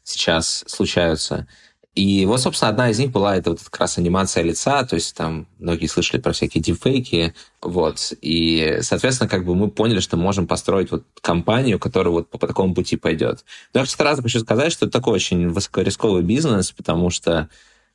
сейчас 0.04 0.66
случаются. 0.68 1.48
И 1.96 2.26
вот, 2.26 2.42
собственно, 2.42 2.70
одна 2.70 2.90
из 2.90 3.00
них 3.00 3.12
была 3.12 3.38
это 3.38 3.52
вот 3.52 3.62
как 3.62 3.80
раз 3.80 3.98
анимация 3.98 4.44
лица, 4.44 4.84
то 4.84 4.96
есть 4.96 5.16
там 5.16 5.48
многие 5.60 5.86
слышали 5.86 6.20
про 6.20 6.34
всякие 6.34 6.62
дипфейки, 6.62 7.36
вот. 7.62 8.14
И, 8.20 8.80
соответственно, 8.82 9.30
как 9.30 9.46
бы 9.46 9.56
мы 9.56 9.70
поняли, 9.70 10.02
что 10.02 10.18
можем 10.18 10.46
построить 10.46 10.92
вот 10.92 11.06
компанию, 11.22 11.80
которая 11.80 12.12
вот 12.12 12.30
по, 12.30 12.40
по 12.40 12.48
такому 12.48 12.74
пути 12.74 12.98
пойдет. 12.98 13.46
Но 13.74 13.80
я 13.80 13.86
сразу 13.86 14.24
хочу 14.24 14.40
сказать, 14.40 14.74
что 14.74 14.88
это 14.88 14.92
такой 15.00 15.14
очень 15.14 15.48
высокорисковый 15.48 16.24
бизнес, 16.24 16.72
потому 16.72 17.12
что 17.12 17.48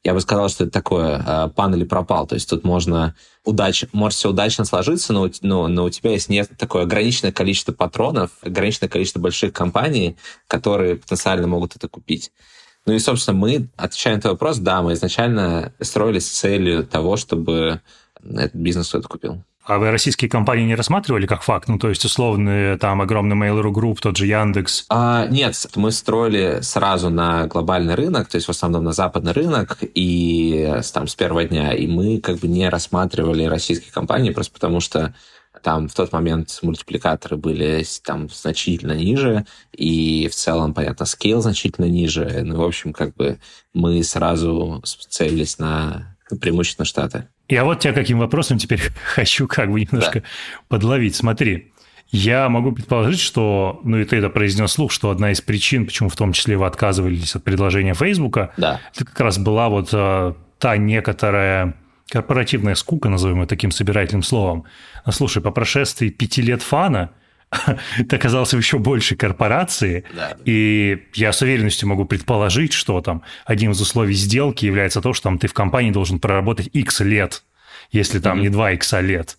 я 0.05 0.15
бы 0.15 0.21
сказал, 0.21 0.49
что 0.49 0.65
это 0.65 0.73
такое 0.73 1.23
э, 1.25 1.49
пан 1.55 1.75
или 1.75 1.85
пропал. 1.85 2.27
То 2.27 2.35
есть 2.35 2.49
тут 2.49 2.65
можно 2.65 3.15
удач, 3.45 3.85
может 3.93 4.17
все 4.19 4.31
удачно 4.31 4.65
сложиться, 4.65 5.13
но, 5.13 5.29
но, 5.43 5.69
но 5.69 5.85
у 5.85 5.91
тебя 5.91 6.13
есть 6.13 6.29
нет 6.29 6.51
такое 6.57 6.85
ограниченное 6.85 7.33
количество 7.33 7.73
патронов, 7.73 8.31
ограниченное 8.43 8.89
количество 8.89 9.21
больших 9.21 9.53
компаний, 9.53 10.17
которые 10.47 10.97
потенциально 10.97 11.47
могут 11.47 11.77
это 11.77 11.89
купить. 11.89 12.31
Ну 12.87 12.95
и, 12.95 12.99
собственно, 13.01 13.37
мы, 13.37 13.69
отвечая 13.77 14.15
на 14.15 14.19
этот 14.19 14.33
вопрос, 14.33 14.59
да, 14.59 14.83
мы 14.83 14.95
изначально 14.95 15.75
строились 15.81 16.27
с 16.27 16.39
целью 16.39 16.87
того, 16.87 17.17
чтобы 17.17 17.83
этот 18.23 18.55
бизнес 18.55 18.89
кто-то 18.89 19.09
купил. 19.09 19.43
А 19.69 19.79
вы 19.79 19.91
российские 19.91 20.31
компании 20.31 20.65
не 20.65 20.75
рассматривали 20.75 21.27
как 21.27 21.43
факт? 21.43 21.69
Ну, 21.69 21.79
то 21.79 21.91
есть, 21.91 22.03
условно, 22.03 22.79
там 22.79 23.03
огромный 23.03 23.37
Mail.ru 23.37 23.71
Group, 23.71 23.99
тот 24.01 24.17
же 24.17 24.25
Яндекс? 24.25 24.87
А, 24.89 25.27
нет, 25.27 25.55
мы 25.75 25.93
строили 25.93 26.61
сразу 26.63 27.11
на 27.11 27.47
глобальный 27.47 27.95
рынок, 27.95 28.29
то 28.29 28.37
есть 28.37 28.47
в 28.47 28.51
основном 28.51 28.85
на 28.85 28.93
западный 28.93 29.33
рынок, 29.33 29.77
и 29.83 30.75
там 30.95 31.07
с 31.07 31.15
первого 31.15 31.45
дня, 31.45 31.75
и 31.75 31.87
мы 31.87 32.19
как 32.19 32.39
бы 32.39 32.49
не 32.49 32.67
рассматривали 32.71 33.45
российские 33.45 33.93
компании, 33.93 34.31
просто 34.31 34.55
потому 34.55 34.81
что 34.81 35.15
там 35.63 35.89
в 35.89 35.95
тот 35.95 36.13
момент 36.13 36.61
мультипликаторы 36.63 37.37
были 37.37 37.85
там 38.03 38.31
значительно 38.31 38.93
ниже, 38.93 39.45
и 39.73 40.29
в 40.29 40.35
целом, 40.35 40.73
понятно, 40.73 41.05
скейл 41.05 41.43
значительно 41.43 41.85
ниже. 41.85 42.41
Ну, 42.43 42.57
в 42.57 42.65
общем, 42.65 42.95
как 42.95 43.15
бы 43.17 43.39
мы 43.75 44.03
сразу 44.03 44.83
целились 45.11 45.59
на 45.59 46.17
преимущественно 46.37 46.85
Штаты. 46.85 47.29
Я 47.49 47.65
вот 47.65 47.81
тебя 47.81 47.93
каким 47.93 48.19
вопросом 48.19 48.59
теперь 48.59 48.81
хочу 49.15 49.47
как 49.47 49.71
бы 49.71 49.81
немножко 49.81 50.21
да. 50.21 50.27
подловить. 50.69 51.17
Смотри, 51.17 51.73
я 52.11 52.49
могу 52.49 52.73
предположить, 52.73 53.21
что, 53.21 53.81
ну 53.85 53.99
и 53.99 54.05
ты 54.05 54.17
это 54.17 54.31
произнес 54.31 54.73
слух, 54.73 54.93
что 54.93 55.11
одна 55.11 55.31
из 55.33 55.41
причин, 55.41 55.87
почему 55.87 56.09
в 56.09 56.17
том 56.17 56.33
числе 56.33 56.57
вы 56.57 56.67
отказывались 56.67 57.35
от 57.37 57.45
предложения 57.45 57.95
Фейсбука, 57.95 58.53
да. 58.57 58.81
это 58.95 59.05
как 59.05 59.21
раз 59.21 59.39
была 59.39 59.69
вот 59.69 59.91
а, 59.93 60.35
та 60.59 60.77
некоторая 60.77 61.75
корпоративная 62.11 62.75
скука, 62.75 63.11
назовем 63.11 63.43
ее 63.43 63.47
таким 63.47 63.71
собирательным 63.71 64.23
словом. 64.23 64.65
Слушай, 65.11 65.43
по 65.43 65.51
прошествии 65.51 66.09
пяти 66.09 66.43
лет 66.43 66.63
фана– 66.63 67.11
ты 68.09 68.17
оказался 68.17 68.57
в 68.57 68.61
еще 68.61 68.79
большей 68.79 69.17
корпорации, 69.17 70.05
да. 70.15 70.37
и 70.45 71.07
я 71.15 71.33
с 71.33 71.41
уверенностью 71.43 71.89
могу 71.89 72.05
предположить, 72.05 72.73
что 72.73 73.01
там 73.01 73.23
одним 73.47 73.73
из 73.73 73.81
условий 73.81 74.15
сделки 74.15 74.67
является 74.67 75.01
то, 75.01 75.13
что 75.13 75.25
там 75.25 75.39
ты 75.39 75.49
в 75.49 75.55
компании 75.55 75.91
должен 75.91 76.19
проработать 76.19 76.69
X 76.73 77.01
лет, 77.01 77.45
если 77.91 78.19
там 78.19 78.39
mm-hmm. 78.39 78.43
не 78.43 78.49
2 78.51 78.73
X 78.73 78.93
лет. 79.01 79.39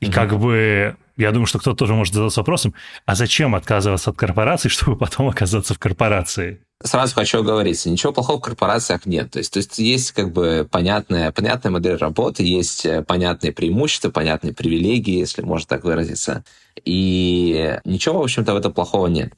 И 0.00 0.06
mm-hmm. 0.06 0.12
как 0.12 0.38
бы 0.38 0.96
я 1.18 1.32
думаю, 1.32 1.46
что 1.46 1.58
кто-то 1.58 1.76
тоже 1.76 1.94
может 1.94 2.14
задаться 2.14 2.40
вопросом, 2.40 2.74
а 3.04 3.16
зачем 3.16 3.56
отказываться 3.56 4.10
от 4.10 4.16
корпорации, 4.16 4.68
чтобы 4.68 4.96
потом 4.96 5.28
оказаться 5.28 5.74
в 5.74 5.78
корпорации? 5.78 6.60
Сразу 6.80 7.12
хочу 7.12 7.40
оговориться, 7.40 7.90
ничего 7.90 8.12
плохого 8.12 8.38
в 8.38 8.42
корпорациях 8.42 9.04
нет. 9.04 9.32
То 9.32 9.40
есть, 9.40 9.52
то 9.52 9.58
есть 9.58 9.80
есть 9.80 10.12
как 10.12 10.32
бы 10.32 10.66
понятная, 10.70 11.32
понятная 11.32 11.72
модель 11.72 11.96
работы, 11.96 12.44
есть 12.44 12.86
э, 12.86 13.02
понятные 13.02 13.52
преимущества, 13.52 14.10
понятные 14.10 14.54
привилегии, 14.54 15.18
если 15.18 15.42
можно 15.42 15.66
так 15.66 15.82
выразиться. 15.82 16.44
И 16.88 17.78
ничего, 17.84 18.20
в 18.20 18.22
общем-то, 18.22 18.54
в 18.54 18.56
этом 18.56 18.72
плохого 18.72 19.08
нет. 19.08 19.34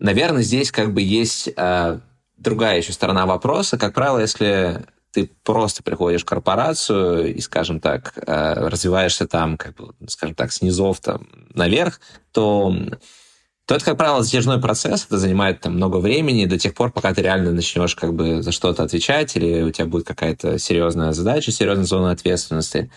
Наверное, 0.00 0.42
здесь 0.42 0.72
как 0.72 0.92
бы 0.92 1.00
есть 1.00 1.48
э, 1.56 2.00
другая 2.36 2.78
еще 2.78 2.92
сторона 2.92 3.26
вопроса. 3.26 3.78
Как 3.78 3.94
правило, 3.94 4.18
если 4.18 4.84
ты 5.12 5.30
просто 5.44 5.84
приходишь 5.84 6.22
в 6.22 6.24
корпорацию 6.24 7.32
и, 7.32 7.40
скажем 7.40 7.78
так, 7.78 8.14
э, 8.16 8.54
развиваешься 8.68 9.28
там, 9.28 9.56
как 9.56 9.76
бы, 9.76 9.94
скажем 10.08 10.34
так, 10.34 10.50
с 10.50 10.62
низов 10.62 10.98
там 10.98 11.28
наверх, 11.54 12.00
то 12.32 12.74
то 13.66 13.76
это, 13.76 13.84
как 13.84 13.98
правило, 13.98 14.20
затяжной 14.24 14.60
процесс, 14.60 15.06
это 15.06 15.16
занимает 15.16 15.60
там 15.60 15.76
много 15.76 15.98
времени 15.98 16.44
до 16.46 16.58
тех 16.58 16.74
пор, 16.74 16.90
пока 16.90 17.14
ты 17.14 17.22
реально 17.22 17.52
начнешь 17.52 17.94
как 17.94 18.14
бы 18.14 18.42
за 18.42 18.50
что-то 18.50 18.82
отвечать, 18.82 19.36
или 19.36 19.62
у 19.62 19.70
тебя 19.70 19.86
будет 19.86 20.08
какая-то 20.08 20.58
серьезная 20.58 21.12
задача, 21.12 21.52
серьезная 21.52 21.84
зона 21.84 22.10
ответственности. 22.10 22.90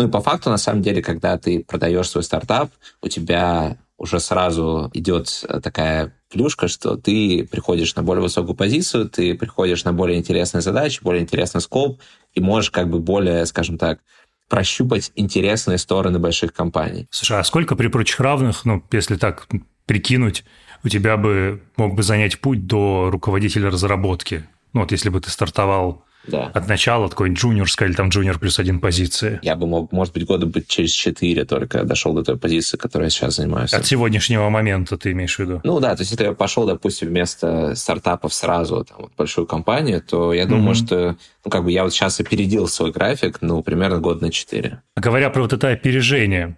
Ну 0.00 0.08
и 0.08 0.10
по 0.10 0.22
факту, 0.22 0.48
на 0.48 0.56
самом 0.56 0.80
деле, 0.80 1.02
когда 1.02 1.36
ты 1.36 1.62
продаешь 1.62 2.08
свой 2.08 2.24
стартап, 2.24 2.70
у 3.02 3.08
тебя 3.08 3.76
уже 3.98 4.18
сразу 4.18 4.90
идет 4.94 5.44
такая 5.62 6.14
плюшка, 6.32 6.68
что 6.68 6.96
ты 6.96 7.46
приходишь 7.50 7.94
на 7.96 8.02
более 8.02 8.22
высокую 8.22 8.56
позицию, 8.56 9.10
ты 9.10 9.34
приходишь 9.34 9.84
на 9.84 9.92
более 9.92 10.18
интересные 10.18 10.62
задачи, 10.62 11.02
более 11.02 11.22
интересный 11.22 11.60
скоп, 11.60 12.00
и 12.32 12.40
можешь 12.40 12.70
как 12.70 12.88
бы 12.88 12.98
более, 12.98 13.44
скажем 13.44 13.76
так, 13.76 14.00
прощупать 14.48 15.12
интересные 15.16 15.76
стороны 15.76 16.18
больших 16.18 16.54
компаний. 16.54 17.06
Слушай, 17.10 17.38
а 17.38 17.44
сколько 17.44 17.76
при 17.76 17.88
прочих 17.88 18.20
равных, 18.20 18.64
ну, 18.64 18.82
если 18.92 19.16
так 19.16 19.48
прикинуть, 19.84 20.44
у 20.82 20.88
тебя 20.88 21.18
бы 21.18 21.60
мог 21.76 21.94
бы 21.94 22.02
занять 22.02 22.40
путь 22.40 22.66
до 22.66 23.10
руководителя 23.12 23.68
разработки. 23.68 24.48
Ну 24.72 24.80
вот 24.80 24.92
если 24.92 25.10
бы 25.10 25.20
ты 25.20 25.28
стартовал 25.28 26.06
да. 26.26 26.50
от 26.54 26.68
начала 26.68 27.08
такой 27.08 27.30
джуниорской 27.30 27.88
или 27.88 27.94
там 27.94 28.08
джуниор 28.08 28.38
плюс 28.38 28.58
один 28.58 28.80
позиции. 28.80 29.38
Я 29.42 29.56
бы 29.56 29.66
мог, 29.66 29.92
может 29.92 30.14
быть, 30.14 30.26
года 30.26 30.46
быть 30.46 30.68
через 30.68 30.90
четыре 30.90 31.44
только 31.44 31.84
дошел 31.84 32.12
до 32.12 32.22
той 32.22 32.36
позиции, 32.36 32.76
которой 32.76 33.04
я 33.04 33.10
сейчас 33.10 33.36
занимаюсь. 33.36 33.72
От 33.72 33.86
сегодняшнего 33.86 34.48
момента 34.48 34.96
ты 34.96 35.12
имеешь 35.12 35.36
в 35.36 35.38
виду? 35.38 35.60
Ну 35.64 35.80
да, 35.80 35.94
то 35.94 36.02
есть 36.02 36.10
если 36.12 36.24
я 36.24 36.32
пошел, 36.32 36.66
допустим, 36.66 37.08
вместо 37.08 37.74
стартапов 37.74 38.34
сразу 38.34 38.84
там, 38.84 38.98
вот, 39.02 39.12
большую 39.16 39.46
компанию, 39.46 40.02
то 40.02 40.32
я 40.32 40.46
думаю, 40.46 40.74
mm-hmm. 40.74 40.86
что 40.86 41.16
ну, 41.44 41.50
как 41.50 41.64
бы 41.64 41.72
я 41.72 41.84
вот 41.84 41.92
сейчас 41.92 42.20
опередил 42.20 42.68
свой 42.68 42.92
график, 42.92 43.38
ну, 43.40 43.62
примерно 43.62 43.98
год 43.98 44.20
на 44.20 44.30
четыре. 44.30 44.82
Говоря 44.96 45.30
про 45.30 45.42
вот 45.42 45.52
это 45.52 45.68
опережение, 45.68 46.56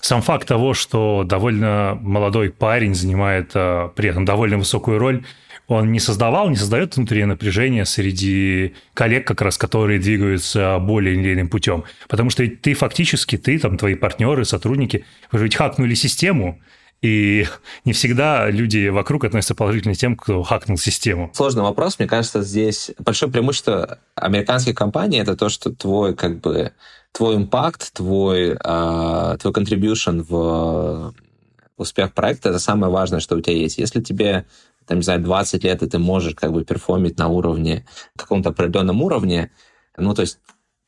сам 0.00 0.20
факт 0.20 0.48
того, 0.48 0.74
что 0.74 1.22
довольно 1.24 1.96
молодой 2.00 2.50
парень 2.50 2.94
занимает 2.94 3.52
а, 3.54 3.88
при 3.88 4.08
этом 4.08 4.24
довольно 4.24 4.58
высокую 4.58 4.98
роль, 4.98 5.24
он 5.68 5.92
не 5.92 6.00
создавал, 6.00 6.48
не 6.48 6.56
создает 6.56 6.96
внутреннее 6.96 7.26
напряжение 7.26 7.84
среди 7.84 8.74
коллег, 8.94 9.26
как 9.26 9.40
раз, 9.42 9.56
которые 9.56 9.98
двигаются 9.98 10.78
более 10.78 11.14
или 11.14 11.42
путем. 11.44 11.84
Потому 12.08 12.30
что 12.30 12.46
ты 12.46 12.74
фактически, 12.74 13.38
ты, 13.38 13.58
там, 13.58 13.78
твои 13.78 13.94
партнеры, 13.94 14.44
сотрудники, 14.44 15.04
вы 15.30 15.38
же 15.38 15.44
ведь 15.44 15.56
хакнули 15.56 15.94
систему, 15.94 16.60
и 17.02 17.46
не 17.84 17.92
всегда 17.92 18.48
люди 18.50 18.88
вокруг 18.88 19.24
относятся 19.24 19.54
положительно 19.54 19.94
к 19.94 19.98
тем, 19.98 20.16
кто 20.16 20.42
хакнул 20.42 20.78
систему. 20.78 21.30
Сложный 21.34 21.62
вопрос. 21.62 21.98
Мне 21.98 22.08
кажется, 22.08 22.42
здесь 22.42 22.90
большое 22.98 23.30
преимущество 23.30 23.98
американских 24.14 24.74
компаний 24.74 25.18
это 25.18 25.36
то, 25.36 25.48
что 25.48 25.70
твой 25.72 26.14
как 26.14 26.40
бы 26.40 26.72
твой 27.12 27.36
импакт, 27.36 27.92
твой, 27.92 28.52
э, 28.52 29.36
твой 29.40 29.52
contribution 29.52 30.24
в 30.26 31.14
успех 31.76 32.14
проекта 32.14 32.50
это 32.50 32.58
самое 32.58 32.92
важное, 32.92 33.20
что 33.20 33.36
у 33.36 33.40
тебя 33.40 33.56
есть. 33.56 33.78
Если 33.78 34.00
тебе 34.00 34.46
там, 34.86 34.98
не 34.98 35.04
знаю, 35.04 35.20
20 35.20 35.64
лет, 35.64 35.82
и 35.82 35.88
ты 35.88 35.98
можешь 35.98 36.34
как 36.34 36.52
бы 36.52 36.64
перформить 36.64 37.18
на 37.18 37.28
уровне, 37.28 37.86
каком-то 38.16 38.50
определенном 38.50 39.02
уровне, 39.02 39.50
ну, 39.96 40.14
то 40.14 40.22
есть 40.22 40.38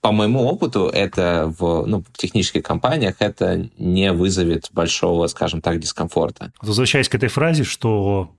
по 0.04 0.12
моему 0.12 0.44
опыту, 0.44 0.90
это 0.92 1.50
в, 1.58 1.86
ну, 1.86 2.02
в 2.02 2.18
технических 2.18 2.62
компаниях 2.62 3.16
это 3.20 3.70
не 3.78 4.12
вызовет 4.12 4.68
большого, 4.70 5.26
скажем 5.28 5.62
так, 5.62 5.80
дискомфорта. 5.80 6.52
Возвращаясь 6.60 7.08
к 7.08 7.14
этой 7.14 7.30
фразе, 7.30 7.64
что 7.64 8.30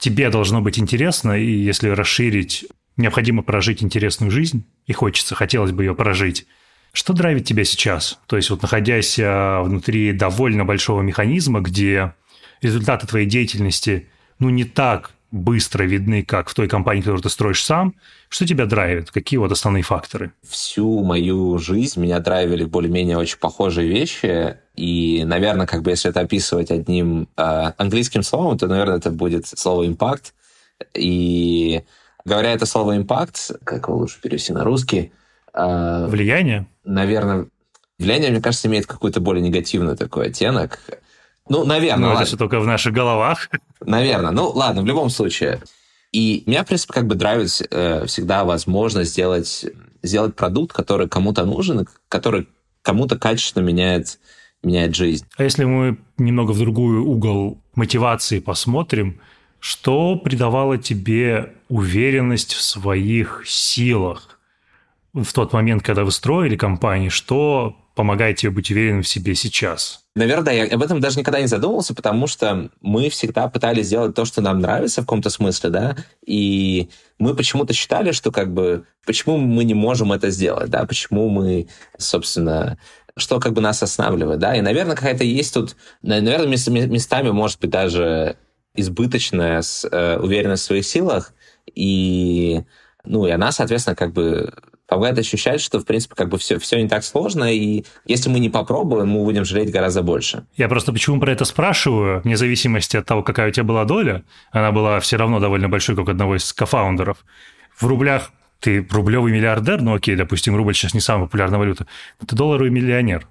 тебе 0.00 0.28
должно 0.28 0.60
быть 0.60 0.80
интересно, 0.80 1.38
и 1.38 1.48
если 1.48 1.88
расширить, 1.88 2.66
необходимо 2.96 3.44
прожить 3.44 3.84
интересную 3.84 4.32
жизнь, 4.32 4.64
и 4.86 4.92
хочется, 4.92 5.36
хотелось 5.36 5.70
бы 5.70 5.84
ее 5.84 5.94
прожить. 5.94 6.46
Что 6.92 7.12
драйвит 7.12 7.44
тебя 7.44 7.62
сейчас? 7.62 8.18
То 8.26 8.34
есть 8.34 8.50
вот 8.50 8.62
находясь 8.62 9.20
а, 9.22 9.62
внутри 9.62 10.12
довольно 10.12 10.64
большого 10.64 11.00
механизма, 11.02 11.60
где 11.60 12.14
результаты 12.60 13.06
твоей 13.06 13.26
деятельности 13.26 14.08
ну, 14.42 14.50
не 14.50 14.64
так 14.64 15.12
быстро 15.30 15.84
видны, 15.84 16.24
как 16.24 16.50
в 16.50 16.54
той 16.54 16.68
компании, 16.68 17.00
которую 17.00 17.22
ты 17.22 17.30
строишь 17.30 17.64
сам. 17.64 17.94
Что 18.28 18.46
тебя 18.46 18.66
драйвит? 18.66 19.10
Какие 19.10 19.38
вот 19.38 19.52
основные 19.52 19.82
факторы? 19.82 20.32
Всю 20.46 21.02
мою 21.04 21.58
жизнь 21.58 22.00
меня 22.00 22.18
драйвили 22.18 22.64
более-менее 22.64 23.16
очень 23.16 23.38
похожие 23.38 23.88
вещи. 23.88 24.58
И, 24.74 25.22
наверное, 25.24 25.66
как 25.66 25.82
бы 25.82 25.90
если 25.90 26.10
это 26.10 26.20
описывать 26.20 26.70
одним 26.70 27.28
э, 27.36 27.72
английским 27.78 28.22
словом, 28.22 28.58
то, 28.58 28.66
наверное, 28.66 28.96
это 28.96 29.10
будет 29.10 29.46
слово 29.46 29.86
«импакт». 29.86 30.34
И 30.92 31.82
говоря 32.24 32.52
это 32.52 32.66
слово 32.66 32.96
«импакт», 32.96 33.52
как 33.64 33.88
его 33.88 33.98
лучше 33.98 34.20
перевести 34.20 34.52
на 34.52 34.64
русский? 34.64 35.12
Э, 35.54 36.06
влияние? 36.08 36.66
Наверное, 36.84 37.46
влияние, 37.98 38.32
мне 38.32 38.42
кажется, 38.42 38.66
имеет 38.66 38.86
какой-то 38.86 39.20
более 39.20 39.42
негативный 39.42 39.96
такой 39.96 40.26
оттенок. 40.26 40.80
Ну, 41.48 41.64
наверное. 41.64 42.10
Ну, 42.10 42.14
это 42.14 42.26
же 42.26 42.36
только 42.36 42.60
в 42.60 42.66
наших 42.66 42.92
головах. 42.92 43.48
Наверное. 43.80 44.30
Ну, 44.30 44.50
ладно, 44.50 44.82
в 44.82 44.86
любом 44.86 45.10
случае. 45.10 45.60
И 46.12 46.42
меня, 46.46 46.62
в 46.62 46.66
принципе, 46.66 46.92
как 46.92 47.06
бы 47.06 47.14
нравится 47.14 47.66
э, 47.70 48.06
всегда 48.06 48.44
возможность 48.44 49.12
сделать, 49.12 49.64
сделать 50.02 50.36
продукт, 50.36 50.74
который 50.74 51.08
кому-то 51.08 51.44
нужен, 51.44 51.88
который 52.08 52.48
кому-то 52.82 53.18
качественно 53.18 53.64
меняет, 53.64 54.18
меняет 54.62 54.94
жизнь. 54.94 55.26
А 55.36 55.44
если 55.44 55.64
мы 55.64 55.98
немного 56.18 56.52
в 56.52 56.58
другой 56.58 56.98
угол 56.98 57.58
мотивации 57.74 58.40
посмотрим, 58.40 59.20
что 59.58 60.16
придавало 60.16 60.76
тебе 60.76 61.54
уверенность 61.68 62.52
в 62.52 62.62
своих 62.62 63.42
силах 63.46 64.38
в 65.14 65.32
тот 65.32 65.52
момент, 65.52 65.82
когда 65.82 66.04
вы 66.04 66.10
строили 66.10 66.56
компанию, 66.56 67.10
что 67.10 67.76
помогает 67.94 68.36
тебе 68.36 68.50
быть 68.50 68.70
уверенным 68.70 69.02
в 69.02 69.08
себе 69.08 69.34
сейчас? 69.34 70.04
Наверное, 70.14 70.66
я 70.66 70.74
об 70.74 70.82
этом 70.82 71.00
даже 71.00 71.18
никогда 71.18 71.40
не 71.40 71.46
задумывался, 71.46 71.94
потому 71.94 72.26
что 72.26 72.70
мы 72.80 73.08
всегда 73.08 73.48
пытались 73.48 73.86
сделать 73.86 74.14
то, 74.14 74.24
что 74.24 74.42
нам 74.42 74.60
нравится 74.60 75.00
в 75.00 75.04
каком-то 75.04 75.30
смысле, 75.30 75.70
да, 75.70 75.96
и 76.26 76.90
мы 77.18 77.34
почему-то 77.34 77.72
считали, 77.72 78.12
что 78.12 78.30
как 78.30 78.52
бы, 78.52 78.84
почему 79.06 79.38
мы 79.38 79.64
не 79.64 79.74
можем 79.74 80.12
это 80.12 80.30
сделать, 80.30 80.68
да, 80.70 80.84
почему 80.84 81.30
мы, 81.30 81.68
собственно, 81.96 82.78
что 83.16 83.40
как 83.40 83.54
бы 83.54 83.62
нас 83.62 83.82
останавливает, 83.82 84.38
да, 84.38 84.54
и, 84.54 84.60
наверное, 84.60 84.96
какая-то 84.96 85.24
есть 85.24 85.54
тут, 85.54 85.76
наверное, 86.02 86.48
местами, 86.48 87.30
может 87.30 87.60
быть, 87.60 87.70
даже 87.70 88.36
избыточная 88.74 89.62
э, 89.90 90.18
уверенность 90.18 90.62
в 90.64 90.66
своих 90.66 90.84
силах, 90.84 91.32
и, 91.74 92.62
ну, 93.04 93.26
и 93.26 93.30
она, 93.30 93.52
соответственно, 93.52 93.96
как 93.96 94.12
бы 94.12 94.52
помогает 94.86 95.18
ощущать, 95.18 95.60
что, 95.60 95.78
в 95.78 95.86
принципе, 95.86 96.14
как 96.14 96.28
бы 96.28 96.38
все, 96.38 96.58
все 96.58 96.80
не 96.82 96.88
так 96.88 97.04
сложно, 97.04 97.52
и 97.52 97.84
если 98.04 98.28
мы 98.28 98.40
не 98.40 98.50
попробуем, 98.50 99.08
мы 99.08 99.24
будем 99.24 99.44
жалеть 99.44 99.70
гораздо 99.70 100.02
больше. 100.02 100.46
Я 100.56 100.68
просто 100.68 100.92
почему 100.92 101.20
про 101.20 101.32
это 101.32 101.44
спрашиваю, 101.44 102.20
вне 102.22 102.36
зависимости 102.36 102.96
от 102.96 103.06
того, 103.06 103.22
какая 103.22 103.48
у 103.48 103.52
тебя 103.52 103.64
была 103.64 103.84
доля, 103.84 104.24
она 104.50 104.72
была 104.72 105.00
все 105.00 105.16
равно 105.16 105.40
довольно 105.40 105.68
большой, 105.68 105.96
как 105.96 106.08
одного 106.08 106.36
из 106.36 106.52
кофаундеров. 106.52 107.24
В 107.76 107.86
рублях 107.86 108.32
ты 108.60 108.86
рублевый 108.90 109.32
миллиардер, 109.32 109.80
ну 109.80 109.94
окей, 109.94 110.14
допустим, 110.14 110.56
рубль 110.56 110.74
сейчас 110.74 110.94
не 110.94 111.00
самая 111.00 111.26
популярная 111.26 111.58
валюта, 111.58 111.86
но 112.20 112.26
ты 112.26 112.36
долларовый 112.36 112.70
миллионер. 112.70 113.26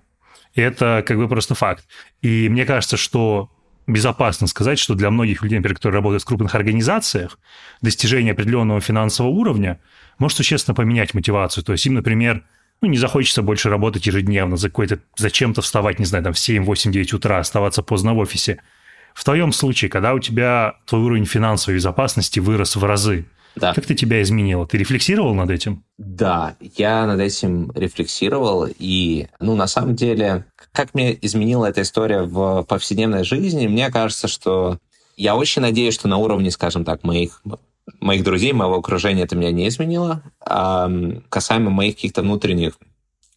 И 0.53 0.61
это 0.61 1.03
как 1.07 1.17
бы 1.17 1.29
просто 1.29 1.55
факт. 1.55 1.85
И 2.21 2.49
мне 2.49 2.65
кажется, 2.65 2.97
что 2.97 3.49
безопасно 3.93 4.47
сказать, 4.47 4.79
что 4.79 4.95
для 4.95 5.09
многих 5.09 5.43
людей, 5.43 5.57
например, 5.57 5.75
которые 5.75 5.97
работают 5.97 6.23
в 6.23 6.25
крупных 6.25 6.55
организациях, 6.55 7.39
достижение 7.81 8.33
определенного 8.33 8.81
финансового 8.81 9.31
уровня 9.31 9.79
может 10.19 10.37
существенно 10.37 10.75
поменять 10.75 11.13
мотивацию. 11.13 11.63
То 11.63 11.71
есть 11.71 11.85
им, 11.85 11.95
например, 11.95 12.43
ну, 12.81 12.89
не 12.89 12.97
захочется 12.97 13.41
больше 13.41 13.69
работать 13.69 14.07
ежедневно, 14.07 14.57
за 14.57 14.69
какой-то, 14.69 14.99
зачем-то 15.15 15.61
вставать, 15.61 15.99
не 15.99 16.05
знаю, 16.05 16.23
там 16.23 16.33
в 16.33 16.39
7, 16.39 16.63
8, 16.63 16.91
9 16.91 17.13
утра, 17.13 17.37
оставаться 17.37 17.83
поздно 17.83 18.13
в 18.13 18.17
офисе. 18.17 18.61
В 19.13 19.23
твоем 19.23 19.51
случае, 19.51 19.89
когда 19.89 20.13
у 20.13 20.19
тебя 20.19 20.75
твой 20.85 21.01
уровень 21.01 21.25
финансовой 21.25 21.75
безопасности 21.75 22.39
вырос 22.39 22.75
в 22.75 22.83
разы, 22.83 23.25
да. 23.55 23.73
Как 23.73 23.85
ты 23.85 23.95
тебя 23.95 24.21
изменило? 24.21 24.65
Ты 24.65 24.77
рефлексировал 24.77 25.33
над 25.33 25.49
этим? 25.49 25.83
Да, 25.97 26.55
я 26.77 27.05
над 27.05 27.19
этим 27.19 27.71
рефлексировал. 27.75 28.67
И, 28.79 29.27
ну, 29.39 29.55
на 29.55 29.67
самом 29.67 29.95
деле, 29.95 30.45
как 30.71 30.93
мне 30.93 31.17
изменила 31.21 31.65
эта 31.65 31.81
история 31.81 32.23
в 32.23 32.63
повседневной 32.63 33.23
жизни, 33.23 33.67
мне 33.67 33.89
кажется, 33.89 34.27
что 34.27 34.79
я 35.17 35.35
очень 35.35 35.61
надеюсь, 35.61 35.93
что 35.93 36.07
на 36.07 36.17
уровне, 36.17 36.51
скажем 36.51 36.85
так, 36.85 37.03
моих 37.03 37.41
моих 37.99 38.23
друзей, 38.23 38.53
моего 38.53 38.77
окружения 38.77 39.23
это 39.23 39.35
меня 39.35 39.51
не 39.51 39.67
изменило. 39.67 40.21
А 40.39 40.89
касаемо 41.29 41.69
моих 41.69 41.95
каких-то 41.95 42.21
внутренних 42.21 42.77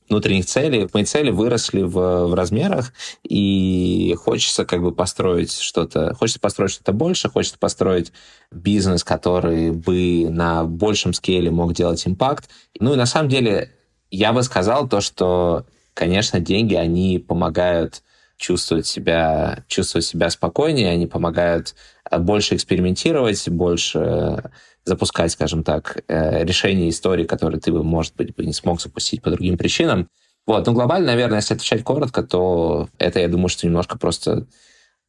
внутренних 0.09 0.47
целей. 0.47 0.88
Мои 0.93 1.05
цели 1.05 1.31
выросли 1.31 1.83
в, 1.83 2.27
в 2.27 2.35
размерах, 2.35 2.93
и 3.23 4.14
хочется 4.19 4.64
как 4.64 4.83
бы 4.83 4.93
построить 4.93 5.53
что-то, 5.53 6.14
хочется 6.14 6.40
построить 6.40 6.73
что-то 6.73 6.93
больше, 6.93 7.29
хочется 7.29 7.59
построить 7.59 8.12
бизнес, 8.51 9.05
который 9.05 9.71
бы 9.71 10.29
на 10.29 10.64
большем 10.64 11.12
скейле 11.12 11.51
мог 11.51 11.73
делать 11.73 12.07
импакт. 12.07 12.51
Ну 12.79 12.93
и 12.93 12.97
на 12.97 13.07
самом 13.07 13.29
деле 13.29 13.73
я 14.11 14.33
бы 14.33 14.43
сказал 14.43 14.88
то, 14.88 15.01
что, 15.01 15.67
конечно, 15.95 16.38
деньги, 16.40 16.75
они 16.75 17.19
помогают 17.19 18.03
чувствовать 18.37 18.87
себя, 18.87 19.64
чувствовать 19.69 20.05
себя 20.05 20.29
спокойнее, 20.31 20.90
они 20.90 21.07
помогают 21.07 21.75
э, 22.11 22.19
больше 22.19 22.57
экспериментировать, 22.57 23.49
больше 23.49 24.51
запускать, 24.85 25.33
скажем 25.33 25.62
так, 25.62 26.03
э, 26.09 26.44
решения 26.44 26.88
истории, 26.88 27.25
которые 27.25 27.61
ты 27.61 27.73
бы, 27.73 27.83
может 27.83 28.14
быть, 28.16 28.35
бы 28.35 28.44
не 28.44 28.53
смог 28.53 28.81
запустить 28.81 29.23
по 29.23 29.31
другим 29.31 29.57
причинам. 29.57 30.09
Вот, 30.47 30.66
но 30.66 30.73
глобально, 30.73 31.09
наверное, 31.09 31.38
если 31.38 31.55
отвечать 31.55 31.83
коротко, 31.83 32.23
то 32.23 32.88
это, 32.99 33.20
я 33.20 33.29
думаю, 33.29 33.49
что 33.49 33.66
немножко 33.66 33.97
просто 33.97 34.47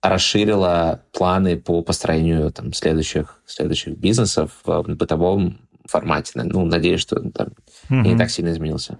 расширило 0.01 1.01
планы 1.11 1.57
по 1.57 1.81
построению 1.81 2.51
там, 2.51 2.73
следующих, 2.73 3.41
следующих 3.45 3.97
бизнесов 3.97 4.51
в 4.63 4.83
бытовом 4.83 5.59
формате. 5.85 6.31
Ну, 6.35 6.65
надеюсь, 6.65 7.01
что 7.01 7.19
там 7.31 7.49
угу. 7.89 8.09
не 8.09 8.17
так 8.17 8.29
сильно 8.29 8.51
изменился. 8.51 8.97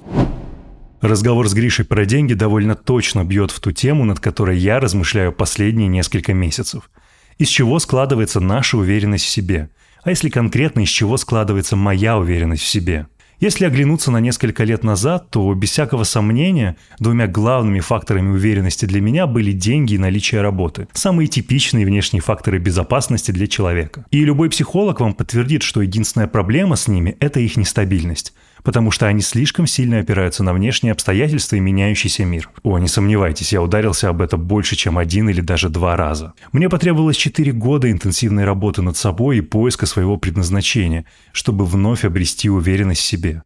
Разговор 1.02 1.48
с 1.48 1.54
Гришей 1.54 1.86
про 1.86 2.06
деньги 2.06 2.34
довольно 2.34 2.76
точно 2.76 3.24
бьет 3.24 3.52
в 3.52 3.60
ту 3.60 3.72
тему, 3.72 4.06
над 4.06 4.20
которой 4.20 4.58
я 4.58 4.80
размышляю 4.80 5.32
последние 5.32 5.88
несколько 5.88 6.34
месяцев. 6.34 6.90
Из 7.38 7.48
чего 7.48 7.80
складывается 7.80 8.40
наша 8.40 8.78
уверенность 8.78 9.26
в 9.26 9.30
себе? 9.30 9.70
А 10.06 10.12
если 10.12 10.30
конкретно, 10.30 10.82
из 10.82 10.90
чего 10.90 11.18
складывается 11.18 11.76
моя 11.76 12.20
уверенность 12.20 12.62
в 12.62 12.68
себе? 12.68 13.08
Если 13.40 13.66
оглянуться 13.66 14.12
на 14.12 14.20
несколько 14.20 14.64
лет 14.64 14.84
назад, 14.84 15.32
то 15.32 15.52
без 15.56 15.72
всякого 15.72 16.04
сомнения 16.04 16.78
двумя 17.00 17.26
главными 17.26 17.80
факторами 17.80 18.30
уверенности 18.30 18.86
для 18.86 19.02
меня 19.02 19.26
были 19.26 19.52
деньги 19.52 19.96
и 19.96 19.98
наличие 19.98 20.42
работы. 20.42 20.88
Самые 20.94 21.28
типичные 21.28 21.88
внешние 21.88 22.22
факторы 22.22 22.60
безопасности 22.60 23.32
для 23.32 23.48
человека. 23.48 24.06
И 24.12 24.24
любой 24.24 24.52
психолог 24.52 25.02
вам 25.02 25.16
подтвердит, 25.16 25.64
что 25.64 25.82
единственная 25.82 26.28
проблема 26.28 26.76
с 26.76 26.88
ними– 26.88 27.18
это 27.20 27.40
их 27.40 27.58
нестабильность 27.58 28.34
потому 28.66 28.90
что 28.90 29.06
они 29.06 29.22
слишком 29.22 29.68
сильно 29.68 30.00
опираются 30.00 30.44
на 30.44 30.52
внешние 30.52 30.92
обстоятельства 30.92 31.56
и 31.56 31.60
меняющийся 31.60 32.26
мир. 32.26 32.50
О, 32.64 32.80
не 32.80 32.88
сомневайтесь, 32.88 33.54
я 33.54 33.62
ударился 33.62 34.10
об 34.10 34.24
это 34.24 34.38
больше, 34.38 34.76
чем 34.76 34.98
один 34.98 35.30
или 35.30 35.40
даже 35.40 35.70
два 35.70 35.96
раза. 35.96 36.34
Мне 36.52 36.68
потребовалось 36.68 37.16
4 37.16 37.52
года 37.52 37.92
интенсивной 37.92 38.44
работы 38.44 38.82
над 38.82 38.98
собой 38.98 39.38
и 39.38 39.42
поиска 39.42 39.86
своего 39.86 40.18
предназначения, 40.18 41.06
чтобы 41.32 41.64
вновь 41.66 42.04
обрести 42.04 42.50
уверенность 42.50 43.02
в 43.02 43.06
себе. 43.06 43.44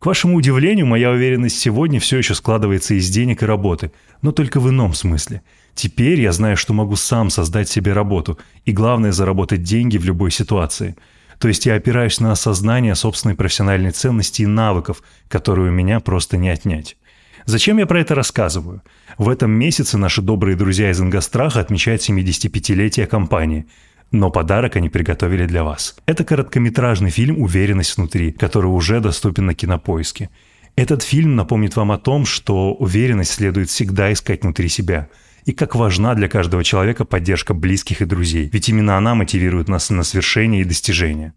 К 0.00 0.06
вашему 0.06 0.36
удивлению, 0.36 0.86
моя 0.86 1.10
уверенность 1.12 1.58
сегодня 1.58 2.00
все 2.00 2.18
еще 2.18 2.34
складывается 2.34 2.94
из 2.94 3.08
денег 3.08 3.44
и 3.44 3.46
работы, 3.46 3.92
но 4.20 4.32
только 4.32 4.58
в 4.58 4.68
ином 4.68 4.94
смысле. 4.94 5.42
Теперь 5.74 6.20
я 6.20 6.32
знаю, 6.32 6.56
что 6.56 6.74
могу 6.74 6.96
сам 6.96 7.30
создать 7.30 7.68
себе 7.68 7.92
работу, 7.92 8.36
и 8.64 8.72
главное– 8.72 9.12
заработать 9.12 9.62
деньги 9.62 9.96
в 9.96 10.04
любой 10.04 10.32
ситуации. 10.32 10.96
То 11.38 11.48
есть 11.48 11.66
я 11.66 11.74
опираюсь 11.74 12.20
на 12.20 12.32
осознание 12.32 12.94
собственной 12.94 13.34
профессиональной 13.34 13.90
ценности 13.90 14.42
и 14.42 14.46
навыков, 14.46 15.02
которые 15.28 15.70
у 15.70 15.72
меня 15.72 16.00
просто 16.00 16.36
не 16.36 16.48
отнять. 16.48 16.96
Зачем 17.44 17.78
я 17.78 17.86
про 17.86 18.00
это 18.00 18.14
рассказываю? 18.14 18.82
В 19.18 19.28
этом 19.28 19.50
месяце 19.50 19.98
наши 19.98 20.22
добрые 20.22 20.56
друзья 20.56 20.90
из 20.90 21.00
Ингостраха 21.00 21.60
отмечают 21.60 22.02
75-летие 22.02 23.06
компании. 23.06 23.66
Но 24.10 24.30
подарок 24.30 24.76
они 24.76 24.88
приготовили 24.88 25.46
для 25.46 25.62
вас. 25.64 25.96
Это 26.06 26.24
короткометражный 26.24 27.10
фильм 27.10 27.40
«Уверенность 27.40 27.96
внутри», 27.96 28.32
который 28.32 28.66
уже 28.66 29.00
доступен 29.00 29.46
на 29.46 29.54
кинопоиске. 29.54 30.30
Этот 30.76 31.02
фильм 31.02 31.36
напомнит 31.36 31.76
вам 31.76 31.92
о 31.92 31.98
том, 31.98 32.24
что 32.24 32.74
уверенность 32.74 33.32
следует 33.32 33.68
всегда 33.68 34.12
искать 34.12 34.42
внутри 34.42 34.68
себя– 34.68 35.08
и 35.46 35.52
как 35.52 35.76
важна 35.76 36.14
для 36.14 36.28
каждого 36.28 36.64
человека 36.64 37.04
поддержка 37.04 37.54
близких 37.54 38.02
и 38.02 38.04
друзей, 38.04 38.50
ведь 38.52 38.68
именно 38.68 38.98
она 38.98 39.14
мотивирует 39.14 39.68
нас 39.68 39.90
на 39.90 40.02
свершение 40.02 40.62
и 40.62 40.64
достижения. 40.64 41.34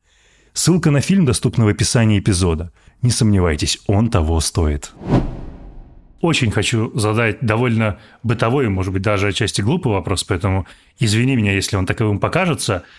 Ссылка 0.54 0.89
на 0.89 1.00
фильм 1.00 1.26
доступна 1.26 1.65
в 1.65 1.67
описании 1.67 2.19
эпизода. 2.19 2.72
Не 3.04 3.12
сомневайтесь, 3.12 3.80
он 3.86 4.10
того 4.10 4.39
стоит. 4.41 4.91
Очень 6.22 6.52
хочу 6.52 6.91
задать 6.98 7.38
довольно 7.41 8.00
бытовой, 8.24 8.67
может 8.67 8.91
быть, 8.91 9.04
даже 9.04 9.28
отчасти 9.28 9.62
глупый 9.62 9.93
вопрос, 9.93 10.24
поэтому 10.24 10.65
извини 10.98 11.36
меня, 11.36 11.54
если 11.54 11.78
он 11.78 11.86
таковым 11.86 12.19
покажется– 12.19 12.84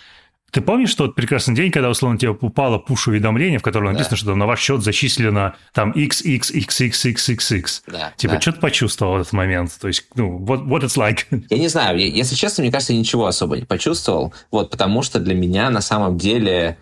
ты 0.50 0.60
помнишь 0.60 0.94
тот 0.94 1.14
прекрасный 1.14 1.54
день, 1.54 1.70
когда, 1.70 1.90
условно, 1.90 2.18
тебе 2.18 2.30
упало 2.30 2.78
пуш-уведомление, 2.78 3.58
в 3.58 3.62
котором 3.62 3.86
написано, 3.86 4.10
да. 4.10 4.16
что 4.16 4.34
на 4.34 4.46
ваш 4.46 4.60
счет 4.60 4.82
зачислено 4.82 5.54
там 5.72 5.92
XXXXXXX? 5.92 7.82
Да, 7.86 8.12
типа, 8.16 8.34
да. 8.34 8.40
что 8.40 8.52
ты 8.52 8.60
почувствовал 8.60 9.18
в 9.18 9.20
этот 9.20 9.32
момент? 9.32 9.76
То 9.80 9.88
есть, 9.88 10.06
ну, 10.14 10.38
what, 10.38 10.66
what 10.66 10.80
it's 10.80 10.96
like? 10.96 11.24
Я 11.50 11.58
не 11.58 11.68
знаю, 11.68 11.98
если 11.98 12.34
честно, 12.34 12.62
мне 12.62 12.72
кажется, 12.72 12.92
я 12.92 12.98
ничего 12.98 13.26
особо 13.26 13.56
не 13.56 13.64
почувствовал, 13.64 14.32
вот, 14.50 14.70
потому 14.70 15.02
что 15.02 15.20
для 15.20 15.34
меня 15.34 15.70
на 15.70 15.80
самом 15.80 16.18
деле, 16.18 16.78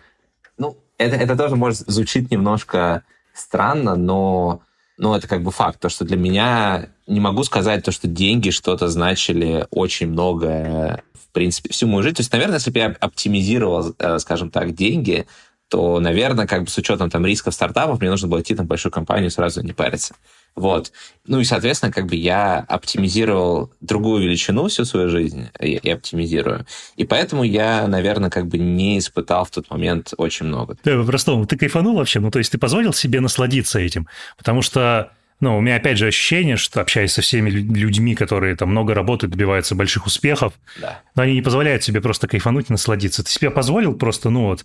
ну, 0.56 0.76
это, 0.96 1.16
это 1.16 1.36
тоже 1.36 1.56
может 1.56 1.78
звучит 1.86 2.30
немножко 2.30 3.02
странно, 3.34 3.96
но, 3.96 4.62
но 4.98 5.16
это 5.16 5.26
как 5.28 5.42
бы 5.42 5.50
факт, 5.50 5.80
то, 5.80 5.88
что 5.88 6.04
для 6.04 6.16
меня 6.16 6.90
не 7.06 7.20
могу 7.20 7.44
сказать 7.44 7.84
то, 7.84 7.92
что 7.92 8.08
деньги 8.08 8.50
что-то 8.50 8.88
значили 8.88 9.66
очень 9.70 10.08
много 10.08 11.02
в 11.14 11.32
принципе, 11.32 11.70
всю 11.70 11.86
мою 11.86 12.02
жизнь. 12.02 12.16
То 12.16 12.20
есть, 12.20 12.32
наверное, 12.32 12.56
если 12.56 12.70
бы 12.70 12.78
я 12.78 12.96
оптимизировал, 13.00 13.94
э, 13.98 14.18
скажем 14.18 14.50
так, 14.50 14.74
деньги, 14.74 15.26
то, 15.68 16.00
наверное, 16.00 16.46
как 16.46 16.64
бы 16.64 16.70
с 16.70 16.78
учетом 16.78 17.10
там 17.10 17.26
рисков 17.26 17.54
стартапов, 17.54 18.00
мне 18.00 18.10
нужно 18.10 18.28
было 18.28 18.40
идти 18.40 18.54
там 18.54 18.66
большую 18.66 18.90
компанию 18.90 19.30
сразу 19.30 19.62
не 19.62 19.72
париться. 19.72 20.14
Вот. 20.54 20.92
Ну 21.26 21.40
и, 21.40 21.44
соответственно, 21.44 21.92
как 21.92 22.06
бы 22.06 22.16
я 22.16 22.64
оптимизировал 22.68 23.70
другую 23.80 24.24
величину 24.24 24.68
всю 24.68 24.84
свою 24.84 25.08
жизнь, 25.08 25.48
и, 25.60 25.90
оптимизирую. 25.90 26.66
И 26.96 27.04
поэтому 27.04 27.44
я, 27.44 27.86
наверное, 27.86 28.30
как 28.30 28.48
бы 28.48 28.58
не 28.58 28.98
испытал 28.98 29.44
в 29.44 29.50
тот 29.50 29.70
момент 29.70 30.14
очень 30.16 30.46
много. 30.46 30.76
Да, 30.82 30.96
по-простому. 30.96 31.46
Ты 31.46 31.56
кайфанул 31.56 31.96
вообще? 31.96 32.18
Ну, 32.20 32.30
то 32.30 32.38
есть 32.38 32.50
ты 32.50 32.58
позволил 32.58 32.92
себе 32.92 33.20
насладиться 33.20 33.78
этим? 33.78 34.08
Потому 34.36 34.62
что 34.62 35.12
ну, 35.40 35.56
у 35.56 35.60
меня 35.60 35.76
опять 35.76 35.98
же 35.98 36.08
ощущение, 36.08 36.56
что 36.56 36.80
общаясь 36.80 37.12
со 37.12 37.22
всеми 37.22 37.48
людьми, 37.50 38.16
которые 38.16 38.56
там 38.56 38.70
много 38.70 38.92
работают, 38.92 39.32
добиваются 39.32 39.76
больших 39.76 40.06
успехов, 40.06 40.52
да. 40.80 41.00
но 41.14 41.22
они 41.22 41.34
не 41.34 41.42
позволяют 41.42 41.84
себе 41.84 42.00
просто 42.00 42.26
кайфануть 42.26 42.70
и 42.70 42.72
насладиться. 42.72 43.22
Ты 43.22 43.30
себе 43.30 43.50
позволил 43.50 43.94
просто, 43.94 44.30
ну 44.30 44.46
вот, 44.46 44.64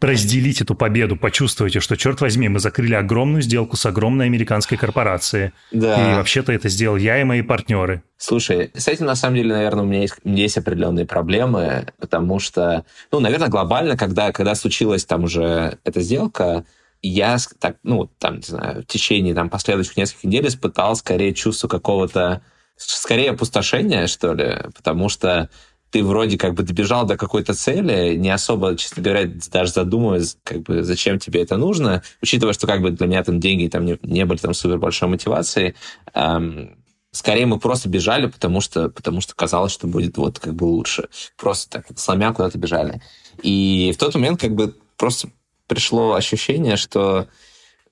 разделить 0.00 0.60
эту 0.62 0.74
победу, 0.74 1.16
почувствуйте, 1.16 1.80
что, 1.80 1.96
черт 1.96 2.20
возьми, 2.20 2.48
мы 2.48 2.58
закрыли 2.58 2.94
огромную 2.94 3.42
сделку 3.42 3.76
с 3.76 3.84
огромной 3.84 4.26
американской 4.26 4.78
корпорацией. 4.78 5.52
Да. 5.72 6.12
И 6.12 6.14
вообще-то 6.16 6.52
это 6.52 6.68
сделал 6.68 6.96
я 6.96 7.20
и 7.20 7.24
мои 7.24 7.42
партнеры. 7.42 8.02
Слушай, 8.16 8.70
с 8.74 8.88
этим, 8.88 9.06
на 9.06 9.14
самом 9.14 9.36
деле, 9.36 9.54
наверное, 9.54 9.84
у 9.84 9.86
меня 9.86 10.00
есть, 10.00 10.16
есть 10.24 10.56
определенные 10.56 11.06
проблемы, 11.06 11.86
потому 11.98 12.38
что, 12.38 12.84
ну, 13.12 13.20
наверное, 13.20 13.48
глобально, 13.48 13.96
когда, 13.96 14.32
когда 14.32 14.54
случилась 14.54 15.04
там 15.04 15.24
уже 15.24 15.78
эта 15.84 16.00
сделка, 16.00 16.64
я 17.02 17.36
так, 17.58 17.76
ну, 17.82 18.10
там, 18.18 18.36
не 18.36 18.42
знаю, 18.42 18.82
в 18.82 18.86
течение 18.86 19.34
там, 19.34 19.48
последующих 19.48 19.96
нескольких 19.96 20.24
недель 20.24 20.48
испытал 20.48 20.96
скорее 20.96 21.34
чувство 21.34 21.68
какого-то, 21.68 22.42
скорее 22.76 23.30
опустошения, 23.30 24.06
что 24.06 24.32
ли, 24.32 24.58
потому 24.74 25.08
что 25.08 25.50
ты 25.90 26.04
вроде 26.04 26.38
как 26.38 26.54
бы 26.54 26.62
добежал 26.62 27.04
до 27.04 27.16
какой-то 27.16 27.54
цели, 27.54 28.14
не 28.14 28.30
особо, 28.30 28.76
честно 28.76 29.02
говоря, 29.02 29.30
даже 29.50 29.72
задумываясь, 29.72 30.36
как 30.44 30.62
бы, 30.62 30.82
зачем 30.82 31.18
тебе 31.18 31.42
это 31.42 31.56
нужно, 31.56 32.02
учитывая, 32.22 32.54
что 32.54 32.66
как 32.66 32.80
бы 32.80 32.90
для 32.90 33.06
меня 33.06 33.24
там 33.24 33.40
деньги 33.40 33.68
там 33.68 33.84
не, 33.84 33.98
не 34.02 34.24
были 34.24 34.38
там 34.38 34.54
супер 34.54 34.78
большой 34.78 35.08
мотивацией, 35.08 35.74
эм, 36.14 36.76
скорее 37.12 37.46
мы 37.46 37.58
просто 37.58 37.88
бежали, 37.88 38.26
потому 38.26 38.60
что, 38.60 38.88
потому 38.88 39.20
что 39.20 39.34
казалось, 39.34 39.72
что 39.72 39.86
будет 39.86 40.16
вот 40.16 40.38
как 40.38 40.54
бы 40.54 40.64
лучше. 40.64 41.08
Просто 41.36 41.70
так, 41.70 41.98
сломя 41.98 42.32
куда-то 42.32 42.58
бежали. 42.58 43.02
И 43.42 43.92
в 43.94 43.98
тот 43.98 44.14
момент 44.14 44.40
как 44.40 44.54
бы 44.54 44.74
просто 44.96 45.30
пришло 45.66 46.14
ощущение, 46.14 46.76
что 46.76 47.26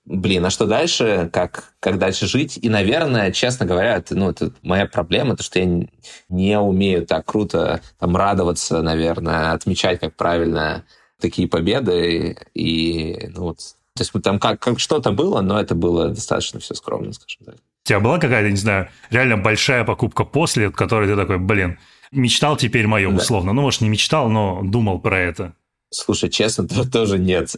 блин, 0.09 0.45
а 0.47 0.51
что 0.51 0.67
дальше, 0.67 1.29
как, 1.33 1.75
как 1.81 1.99
дальше 1.99 2.27
жить? 2.27 2.59
И, 2.61 2.69
наверное, 2.69 3.31
честно 3.31 3.67
говоря, 3.67 3.97
это, 3.97 4.15
ну, 4.15 4.31
это 4.31 4.53
моя 4.63 4.87
проблема, 4.87 5.37
то, 5.37 5.43
что 5.43 5.59
я 5.59 5.87
не 6.29 6.59
умею 6.59 7.07
так 7.07 7.27
круто 7.27 7.83
там, 7.99 8.17
радоваться, 8.17 8.83
наверное, 8.83 9.53
отмечать, 9.53 10.01
как 10.01 10.17
правильно 10.17 10.85
такие 11.21 11.47
победы. 11.47 12.39
И, 12.55 13.31
ну, 13.35 13.43
вот, 13.43 13.59
то 13.95 14.01
есть 14.01 14.13
там 14.23 14.39
как, 14.39 14.61
как 14.61 14.81
что-то 14.81 15.13
было, 15.13 15.41
но 15.43 15.61
это 15.61 15.75
было 15.75 16.09
достаточно 16.09 16.59
все 16.59 16.75
скромно, 16.75 17.13
скажем 17.13 17.45
так. 17.45 17.55
У 17.57 17.89
тебя 17.89 18.01
была 18.01 18.19
какая-то, 18.19 18.51
не 18.51 18.57
знаю, 18.57 18.89
реально 19.11 19.37
большая 19.37 19.85
покупка 19.85 20.25
после, 20.25 20.69
от 20.69 20.75
которой 20.75 21.09
ты 21.09 21.17
такой, 21.17 21.39
блин, 21.39 21.79
мечтал 22.13 22.57
теперь 22.57 22.87
моем, 22.87 23.15
да. 23.15 23.23
условно. 23.23 23.53
Ну, 23.53 23.63
может, 23.63 23.83
не 23.83 23.89
мечтал, 23.89 24.29
но 24.31 24.63
думал 24.63 25.01
про 25.01 25.21
это. 25.21 25.55
Слушай, 25.91 26.29
честно, 26.29 26.67
то 26.67 26.91
тоже 26.91 27.19
нет. 27.19 27.57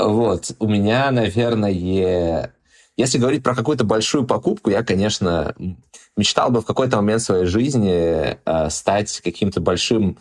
Вот. 0.00 0.52
У 0.58 0.66
меня, 0.66 1.10
наверное, 1.10 2.54
если 2.96 3.18
говорить 3.18 3.42
про 3.42 3.54
какую-то 3.54 3.84
большую 3.84 4.26
покупку, 4.26 4.70
я, 4.70 4.82
конечно, 4.82 5.54
мечтал 6.16 6.50
бы 6.50 6.60
в 6.60 6.66
какой-то 6.66 6.96
момент 6.96 7.22
своей 7.22 7.46
жизни 7.46 8.36
э, 8.44 8.70
стать 8.70 9.20
каким-то 9.22 9.60
большим, 9.60 10.18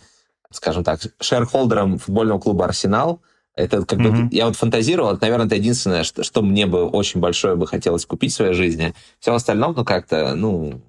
скажем 0.52 0.84
так, 0.84 1.02
шерхолдером 1.20 1.98
футбольного 1.98 2.40
клуба 2.40 2.66
«Арсенал». 2.66 3.22
Это 3.56 3.86
как 3.86 4.00
mm-hmm. 4.00 4.30
бы 4.30 4.36
я 4.36 4.46
вот 4.46 4.56
фантазировал, 4.56 5.12
это, 5.12 5.24
наверное, 5.24 5.48
это 5.48 5.56
единственное, 5.56 6.04
что, 6.04 6.24
что 6.24 6.42
мне 6.42 6.66
бы 6.66 6.86
очень 6.86 7.20
большое 7.20 7.56
бы 7.58 7.68
хотелось 7.68 8.06
купить 8.06 8.32
в 8.32 8.36
своей 8.36 8.54
жизни. 8.54 8.94
Все 9.20 9.34
остальное, 9.34 9.74
ну, 9.76 9.84
как-то, 9.84 10.34
ну, 10.36 10.82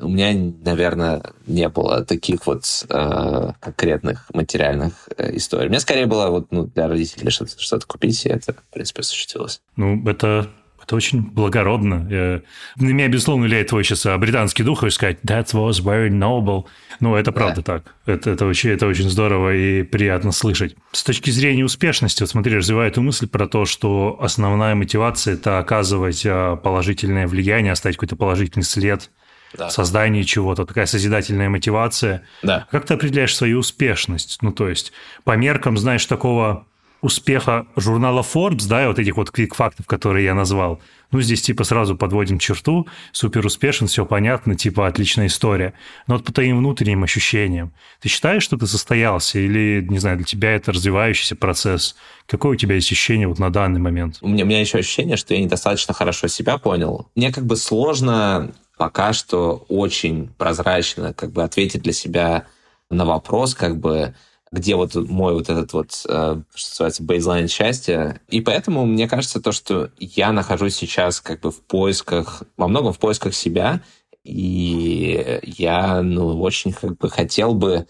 у 0.00 0.08
меня, 0.08 0.52
наверное, 0.64 1.22
не 1.46 1.68
было 1.68 2.04
таких 2.04 2.46
вот 2.46 2.64
э, 2.88 3.52
конкретных 3.60 4.30
материальных 4.34 5.08
э, 5.16 5.36
историй. 5.36 5.66
У 5.66 5.70
меня 5.70 5.80
скорее 5.80 6.06
было 6.06 6.30
вот 6.30 6.50
ну, 6.50 6.66
для 6.66 6.88
родителей 6.88 7.30
что-то, 7.30 7.60
что-то 7.60 7.86
купить, 7.86 8.26
и 8.26 8.28
это, 8.28 8.54
в 8.54 8.72
принципе, 8.72 9.00
осуществилось. 9.00 9.60
Ну, 9.76 10.06
это 10.08 10.48
это 10.84 10.96
очень 10.96 11.22
благородно. 11.22 12.06
Я... 12.10 12.42
На 12.76 12.90
меня, 12.90 13.08
безусловно, 13.08 13.46
влияет 13.46 13.68
твой 13.68 13.84
сейчас 13.84 14.04
а, 14.04 14.18
британский 14.18 14.62
дух, 14.62 14.84
и 14.84 14.90
сказать 14.90 15.18
«that 15.24 15.46
was 15.54 15.82
very 15.82 16.10
noble». 16.10 16.64
Ну, 17.00 17.14
это 17.14 17.32
правда 17.32 17.62
да. 17.62 17.78
так. 17.78 17.94
Это, 18.04 18.30
это, 18.32 18.44
очень, 18.44 18.70
это 18.70 18.86
очень 18.86 19.08
здорово 19.08 19.54
и 19.54 19.82
приятно 19.82 20.30
слышать. 20.30 20.76
С 20.92 21.02
точки 21.02 21.30
зрения 21.30 21.64
успешности, 21.64 22.22
вот 22.22 22.28
смотри, 22.28 22.54
развиваю 22.56 22.88
эту 22.88 23.00
мысль 23.00 23.26
про 23.26 23.48
то, 23.48 23.64
что 23.64 24.18
основная 24.20 24.74
мотивация– 24.74 25.34
это 25.36 25.58
оказывать 25.58 26.22
а, 26.26 26.56
положительное 26.56 27.26
влияние, 27.26 27.72
оставить 27.72 27.96
какой-то 27.96 28.16
положительный 28.16 28.64
след– 28.64 29.10
да. 29.56 29.70
создание 29.70 30.24
чего-то, 30.24 30.64
такая 30.64 30.86
созидательная 30.86 31.48
мотивация. 31.48 32.22
Да. 32.42 32.66
Как 32.70 32.86
ты 32.86 32.94
определяешь 32.94 33.34
свою 33.34 33.58
успешность? 33.58 34.38
Ну, 34.42 34.52
то 34.52 34.68
есть, 34.68 34.92
по 35.24 35.36
меркам, 35.36 35.76
знаешь, 35.78 36.04
такого 36.06 36.66
успеха 37.04 37.66
журнала 37.76 38.22
Forbes, 38.22 38.66
да, 38.66 38.82
и 38.82 38.86
вот 38.86 38.98
этих 38.98 39.16
вот 39.16 39.30
квик-фактов, 39.30 39.86
которые 39.86 40.24
я 40.24 40.34
назвал, 40.34 40.80
ну, 41.10 41.20
здесь 41.20 41.42
типа 41.42 41.62
сразу 41.64 41.96
подводим 41.96 42.38
черту, 42.38 42.88
супер 43.12 43.44
успешен, 43.44 43.86
все 43.86 44.06
понятно, 44.06 44.54
типа 44.54 44.86
отличная 44.86 45.26
история. 45.26 45.74
Но 46.06 46.14
вот 46.14 46.24
по 46.24 46.32
твоим 46.32 46.58
внутренним 46.58 47.04
ощущениям, 47.04 47.74
ты 48.00 48.08
считаешь, 48.08 48.42
что 48.42 48.56
ты 48.56 48.66
состоялся 48.66 49.38
или, 49.38 49.86
не 49.86 49.98
знаю, 49.98 50.16
для 50.16 50.24
тебя 50.24 50.52
это 50.54 50.72
развивающийся 50.72 51.36
процесс? 51.36 51.94
Какое 52.26 52.52
у 52.52 52.56
тебя 52.56 52.76
есть 52.76 52.90
ощущение 52.90 53.28
вот 53.28 53.38
на 53.38 53.50
данный 53.50 53.80
момент? 53.80 54.18
У 54.22 54.28
меня, 54.28 54.44
у 54.44 54.46
меня 54.46 54.60
еще 54.60 54.78
ощущение, 54.78 55.18
что 55.18 55.34
я 55.34 55.40
недостаточно 55.40 55.92
хорошо 55.92 56.26
себя 56.28 56.56
понял. 56.56 57.10
Мне 57.14 57.30
как 57.32 57.44
бы 57.44 57.56
сложно 57.56 58.50
пока 58.78 59.12
что 59.12 59.66
очень 59.68 60.28
прозрачно 60.38 61.12
как 61.12 61.32
бы 61.32 61.44
ответить 61.44 61.82
для 61.82 61.92
себя 61.92 62.46
на 62.90 63.04
вопрос, 63.04 63.54
как 63.54 63.78
бы, 63.78 64.14
где 64.54 64.76
вот 64.76 64.94
мой 64.94 65.34
вот 65.34 65.50
этот 65.50 65.72
вот, 65.72 65.90
э, 66.08 66.40
что 66.54 66.70
называется, 66.70 67.02
бейзлайн 67.02 67.48
счастья. 67.48 68.20
И 68.28 68.40
поэтому 68.40 68.86
мне 68.86 69.08
кажется 69.08 69.40
то, 69.40 69.52
что 69.52 69.90
я 69.98 70.32
нахожусь 70.32 70.76
сейчас 70.76 71.20
как 71.20 71.40
бы 71.40 71.50
в 71.50 71.60
поисках, 71.60 72.44
во 72.56 72.68
многом 72.68 72.92
в 72.92 72.98
поисках 72.98 73.34
себя, 73.34 73.82
и 74.22 75.40
я, 75.42 76.02
ну, 76.02 76.40
очень 76.40 76.72
как 76.72 76.96
бы 76.96 77.10
хотел 77.10 77.54
бы 77.54 77.86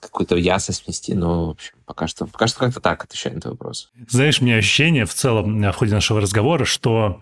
какую-то 0.00 0.36
ясность 0.36 0.86
внести, 0.86 1.14
но 1.14 1.48
в 1.48 1.50
общем, 1.50 1.74
пока 1.84 2.06
что, 2.06 2.26
пока 2.26 2.46
что 2.46 2.60
как-то 2.60 2.80
так 2.80 3.04
отвечаю 3.04 3.34
на 3.34 3.38
этот 3.38 3.52
вопрос. 3.52 3.90
Знаешь, 4.08 4.40
у 4.40 4.44
меня 4.44 4.56
ощущение 4.56 5.04
в 5.04 5.12
целом 5.12 5.60
в 5.60 5.72
ходе 5.72 5.92
нашего 5.92 6.20
разговора, 6.20 6.64
что 6.64 7.20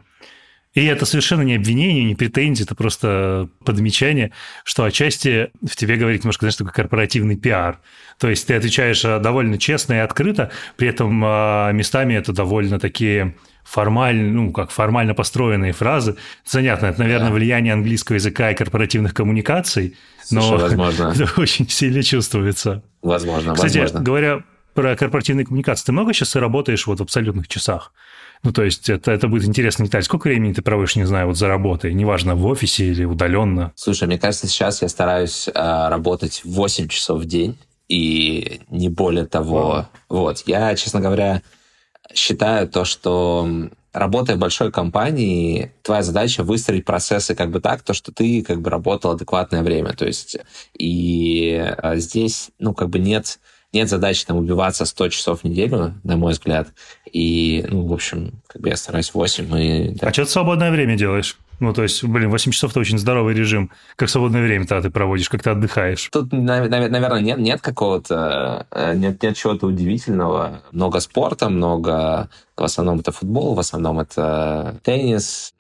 И 0.77 0.85
это 0.85 1.07
совершенно 1.07 1.41
не 1.41 1.57
обвинение, 1.57 2.05
не 2.05 2.15
претензия, 2.15 2.67
это 2.67 2.75
просто 2.75 3.49
подмечание, 3.65 4.33
что 4.63 4.85
отчасти 4.85 5.51
в 5.67 5.75
тебе 5.75 5.97
говорит 5.97 6.23
немножко, 6.23 6.43
знаешь, 6.43 6.57
такой 6.57 6.75
корпоративный 6.75 7.35
пиар. 7.35 7.81
То 8.19 8.29
есть 8.29 8.47
ты 8.47 8.55
отвечаешь 8.55 9.03
э, 9.03 9.19
довольно 9.19 9.57
честно 9.57 9.95
и 9.95 9.99
открыто, 9.99 10.51
при 10.77 10.89
этом 10.89 11.25
э, 11.25 11.73
местами 11.73 12.13
это 12.13 12.35
довольно 12.35 12.79
такие 12.79 13.35
формально, 13.65 14.31
ну, 14.31 14.53
как 14.53 14.71
формально 14.71 15.15
построенные 15.15 15.73
фразы. 15.73 16.17
Занятно, 16.45 16.87
это, 16.87 17.01
наверное, 17.01 17.29
да. 17.29 17.35
влияние 17.35 17.73
английского 17.73 18.17
языка 18.17 18.51
и 18.51 18.55
корпоративных 18.55 19.15
коммуникаций, 19.15 19.97
но 20.31 20.59
возможно. 20.59 21.15
это 21.19 21.41
очень 21.41 21.67
сильно 21.71 22.03
чувствуется. 22.03 22.83
Возможно, 23.01 23.55
Кстати, 23.55 23.79
возможно. 23.79 24.05
говоря 24.05 24.43
про 24.75 24.95
корпоративные 24.95 25.47
коммуникации, 25.47 25.87
ты 25.87 25.93
много 25.93 26.13
сейчас 26.13 26.37
работаешь 26.37 26.87
вот 26.87 26.99
в 26.99 27.03
абсолютных 27.03 27.49
часах? 27.49 27.95
Ну, 28.43 28.53
то 28.53 28.63
есть 28.63 28.89
это, 28.89 29.11
это 29.13 29.29
будет 29.29 29.45
интересно 29.45 29.85
деталь. 29.85 30.03
Сколько 30.03 30.29
времени 30.29 30.53
ты 30.53 30.63
проводишь, 30.63 30.97
не 30.97 31.05
знаю, 31.05 31.29
вот 31.29 31.37
за 31.37 31.49
работой? 31.49 31.95
Неважно, 31.95 32.35
в 32.35 32.47
офисе 32.47 32.87
или 32.87 33.05
удаленно? 33.05 33.73
Слушай, 33.75 34.09
мне 34.09 34.19
кажется, 34.19 34.47
сейчас 34.47 34.83
я 34.83 34.89
стараюсь 34.89 35.49
э, 35.49 35.53
работать 35.55 36.43
8 36.45 36.89
часов 36.89 37.23
в 37.23 37.25
день 37.25 37.59
и 37.89 38.61
не 38.71 38.89
более 38.89 39.27
того. 39.27 39.59
Wow. 39.59 39.85
Вот. 40.09 40.43
Я, 40.47 40.75
честно 40.77 41.01
говоря, 41.01 41.43
считаю 42.15 42.69
то, 42.69 42.85
что 42.85 43.49
работая 43.93 44.37
в 44.37 44.41
большой 44.41 44.71
компании, 44.71 45.73
твоя 45.83 46.03
задача 46.03 46.43
выстроить 46.43 46.85
процессы 46.85 47.35
как 47.35 47.51
бы 47.51 47.61
так, 47.61 47.83
то, 47.83 47.95
что 47.95 48.13
ты 48.13 48.43
как 48.43 48.61
бы 48.61 48.71
работал 48.71 49.13
адекватное 49.13 49.63
время. 49.63 49.93
То 49.95 50.07
есть 50.07 50.37
и 50.79 51.75
э, 51.77 51.97
здесь, 51.97 52.51
ну, 52.59 52.75
как 52.75 52.91
бы 52.91 52.99
нет 52.99 53.39
нет 53.77 53.89
задачи 53.89 54.25
там 54.25 54.37
убиваться 54.39 54.85
100 54.85 55.09
часов 55.11 55.41
в 55.41 55.45
неделю, 55.45 55.95
на 56.03 56.17
мой 56.17 56.33
взгляд. 56.33 56.69
И, 57.11 57.65
ну, 57.69 57.87
в 57.87 57.93
общем, 57.93 58.33
как 58.47 58.63
бы 58.63 58.69
я 58.69 58.77
стараюсь 58.77 59.13
8 59.13 59.59
и... 59.59 59.89
Да. 59.91 60.09
А 60.09 60.13
что 60.13 60.23
ты 60.23 60.29
в 60.29 60.33
свободное 60.33 60.71
время 60.71 60.97
делаешь? 60.97 61.39
Ну, 61.61 61.73
то 61.73 61.83
есть, 61.83 62.05
блин, 62.05 62.31
8 62.31 62.53
часов– 62.53 62.71
это 62.73 62.81
очень 62.81 62.99
здоровый 62.99 63.35
режим. 63.35 63.71
Как 63.97 64.11
свободное 64.11 64.43
время-то 64.43 64.83
ты 64.83 64.91
проводишь, 64.91 65.29
как 65.29 65.43
ты 65.43 65.51
отдыхаешь? 65.51 66.09
Тут, 66.13 66.33
наверное, 66.33 67.21
нет, 67.21 67.39
нет 67.39 67.61
какого-то, 67.61 68.67
э, 68.71 68.95
нет, 68.95 69.23
нет 69.23 69.37
чего-то 69.37 69.67
удивительного. 69.67 70.63
Много 70.73 71.01
спорта, 71.01 71.49
много, 71.49 72.29
в 72.57 72.65
основном 72.65 73.01
это 73.01 73.13
футбол, 73.13 73.55
в 73.55 73.59
основном 73.59 74.01
это 74.01 74.79
теннис, 74.83 75.55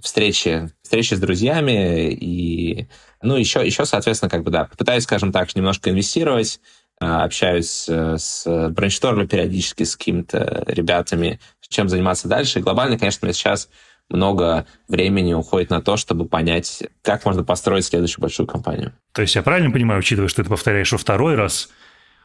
встречи, 0.00 0.70
встречи 0.82 1.14
с 1.14 1.20
друзьями 1.20 2.10
и, 2.10 2.88
ну, 3.22 3.36
еще, 3.36 3.64
еще, 3.64 3.84
соответственно, 3.84 4.30
как 4.30 4.42
бы, 4.42 4.50
да, 4.50 4.68
пытаюсь, 4.76 5.04
скажем 5.04 5.32
так, 5.32 5.54
немножко 5.54 5.90
инвестировать, 5.90 6.60
общаюсь 6.98 7.86
э, 7.88 8.16
с 8.18 8.70
брейнштормом 8.70 9.28
периодически 9.28 9.82
с 9.82 9.96
какими-то 9.96 10.64
ребятами, 10.66 11.40
чем 11.60 11.88
заниматься 11.88 12.28
дальше. 12.28 12.58
И 12.58 12.62
глобально, 12.62 12.98
конечно, 12.98 13.26
мне 13.26 13.34
сейчас 13.34 13.68
много 14.08 14.66
времени 14.88 15.34
уходит 15.34 15.70
на 15.70 15.82
то, 15.82 15.96
чтобы 15.96 16.26
понять, 16.26 16.84
как 17.02 17.24
можно 17.24 17.44
построить 17.44 17.84
следующую 17.84 18.22
большую 18.22 18.46
компанию. 18.46 18.92
То 19.12 19.22
есть 19.22 19.34
я 19.34 19.42
правильно 19.42 19.70
понимаю, 19.70 20.00
учитывая, 20.00 20.28
что 20.28 20.42
ты 20.42 20.48
повторяешь 20.48 20.92
во 20.92 20.98
второй 20.98 21.34
раз, 21.34 21.68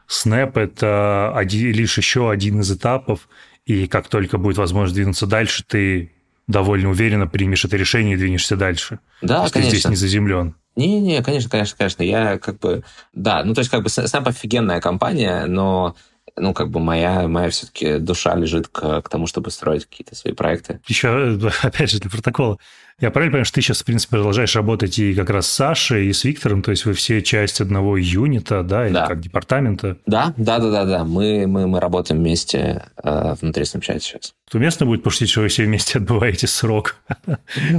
Snap– 0.08 0.52
это 0.58 1.32
один, 1.36 1.72
лишь 1.72 1.96
еще 1.98 2.30
один 2.30 2.60
из 2.60 2.70
этапов, 2.70 3.28
и 3.64 3.86
как 3.86 4.08
только 4.08 4.38
будет 4.38 4.58
возможность 4.58 4.94
двинуться 4.94 5.26
дальше, 5.26 5.64
ты 5.66 6.12
довольно 6.46 6.90
уверенно 6.90 7.26
примешь 7.26 7.64
это 7.64 7.76
решение 7.76 8.14
и 8.14 8.18
двинешься 8.18 8.56
дальше. 8.56 8.98
Да, 9.20 9.48
конечно. 9.48 9.60
Ты 9.60 9.68
здесь 9.68 9.84
не 9.86 9.96
заземлен. 9.96 10.54
Не-не, 10.76 11.22
конечно, 11.22 11.50
конечно, 11.50 11.76
конечно. 11.76 12.02
Я 12.02 12.38
как 12.38 12.58
бы... 12.58 12.82
Да, 13.12 13.44
ну 13.44 13.54
то 13.54 13.60
есть 13.60 13.70
как 13.70 13.82
бы 13.82 13.88
Snap 13.88 14.28
офигенная 14.28 14.80
компания, 14.80 15.46
но 15.46 15.94
ну, 16.36 16.54
как 16.54 16.70
бы 16.70 16.80
моя, 16.80 17.28
моя 17.28 17.50
все-таки 17.50 17.98
душа 17.98 18.34
лежит 18.34 18.68
к, 18.68 19.02
к 19.02 19.08
тому, 19.08 19.26
чтобы 19.26 19.50
строить 19.50 19.86
какие-то 19.86 20.14
свои 20.14 20.32
проекты. 20.32 20.80
Еще, 20.86 21.38
опять 21.62 21.90
же, 21.90 22.00
для 22.00 22.10
протокола. 22.10 22.58
Я 23.00 23.10
правильно 23.10 23.32
понимаю, 23.32 23.44
что 23.46 23.56
ты 23.56 23.62
сейчас, 23.62 23.80
в 23.80 23.84
принципе, 23.84 24.16
продолжаешь 24.16 24.54
работать 24.54 24.98
и 24.98 25.14
как 25.14 25.30
раз 25.30 25.46
с 25.48 25.52
Сашей, 25.52 26.06
и 26.06 26.12
с 26.12 26.24
Виктором, 26.24 26.62
то 26.62 26.70
есть 26.70 26.84
вы 26.84 26.92
все 26.92 27.20
часть 27.22 27.60
одного 27.60 27.96
юнита, 27.96 28.62
да, 28.62 28.86
или 28.86 28.94
да. 28.94 29.06
как 29.06 29.20
департамента? 29.20 29.96
Да, 30.06 30.32
да, 30.36 30.58
да, 30.58 30.70
да, 30.70 30.84
да. 30.84 31.04
Мы, 31.04 31.46
мы, 31.46 31.66
мы 31.66 31.80
работаем 31.80 32.20
вместе 32.20 32.84
э, 33.02 33.34
внутри 33.40 33.64
Snapchat 33.64 33.98
сейчас. 33.98 34.34
Уместно 34.52 34.86
будет 34.86 35.02
пошутить, 35.02 35.30
что 35.30 35.40
вы 35.40 35.48
все 35.48 35.64
вместе 35.64 35.98
отбываете 35.98 36.46
срок 36.46 36.96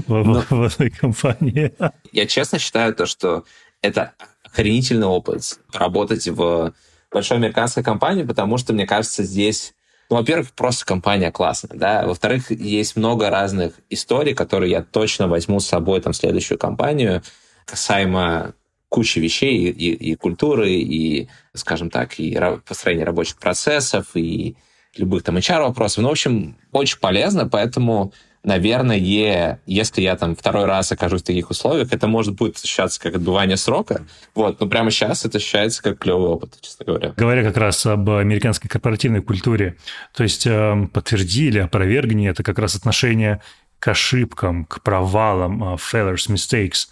в 0.07 0.43
ну, 0.49 0.65
одной 0.65 0.89
компании? 0.89 1.71
Я 2.11 2.25
честно 2.25 2.59
считаю 2.59 2.93
то, 2.93 3.05
что 3.05 3.45
это 3.81 4.11
охренительный 4.43 5.07
опыт 5.07 5.59
работать 5.71 6.27
в 6.27 6.73
большой 7.13 7.37
американской 7.37 7.83
компании, 7.83 8.23
потому 8.23 8.57
что, 8.57 8.73
мне 8.73 8.85
кажется, 8.85 9.23
здесь 9.23 9.73
ну, 10.09 10.17
во-первых, 10.17 10.51
просто 10.51 10.85
компания 10.85 11.31
классная, 11.31 11.77
да. 11.77 12.05
Во-вторых, 12.05 12.51
есть 12.51 12.95
много 12.95 13.29
разных 13.29 13.73
историй, 13.89 14.35
которые 14.35 14.69
я 14.69 14.81
точно 14.83 15.27
возьму 15.27 15.59
с 15.59 15.65
собой 15.65 16.01
там, 16.01 16.13
в 16.13 16.17
следующую 16.17 16.57
компанию, 16.59 17.23
касаемо 17.65 18.53
кучи 18.89 19.17
вещей 19.19 19.57
и, 19.57 19.71
и, 19.71 20.11
и 20.11 20.15
культуры, 20.15 20.71
и, 20.71 21.29
скажем 21.55 21.89
так, 21.89 22.19
и 22.19 22.37
построения 22.67 23.05
рабочих 23.05 23.37
процессов, 23.37 24.07
и 24.13 24.55
любых 24.95 25.23
там 25.23 25.37
HR-вопросов. 25.37 26.03
Ну, 26.03 26.09
в 26.09 26.11
общем, 26.11 26.57
очень 26.71 26.99
полезно, 26.99 27.47
поэтому 27.47 28.13
наверное, 28.43 28.97
если 28.97 30.01
я 30.01 30.15
там 30.15 30.35
второй 30.35 30.65
раз 30.65 30.91
окажусь 30.91 31.21
в 31.21 31.25
таких 31.25 31.49
условиях, 31.49 31.91
это 31.91 32.07
может 32.07 32.35
будет 32.35 32.57
ощущаться 32.57 32.99
как 32.99 33.15
отбывание 33.15 33.57
срока. 33.57 34.05
Вот, 34.35 34.59
но 34.59 34.67
прямо 34.67 34.91
сейчас 34.91 35.25
это 35.25 35.37
ощущается 35.37 35.81
как 35.81 35.99
клевый 35.99 36.27
опыт, 36.27 36.57
честно 36.61 36.85
говоря. 36.85 37.13
Говоря 37.15 37.43
как 37.43 37.57
раз 37.57 37.85
об 37.85 38.09
американской 38.09 38.69
корпоративной 38.69 39.21
культуре, 39.21 39.77
то 40.13 40.23
есть 40.23 40.45
э, 40.45 40.87
подтвердили, 40.93 41.59
опровергни 41.59 42.29
это 42.29 42.43
как 42.43 42.59
раз 42.59 42.75
отношение 42.75 43.41
к 43.79 43.87
ошибкам, 43.89 44.65
к 44.65 44.81
провалам, 44.81 45.61
uh, 45.61 45.77
failures, 45.77 46.29
mistakes. 46.29 46.87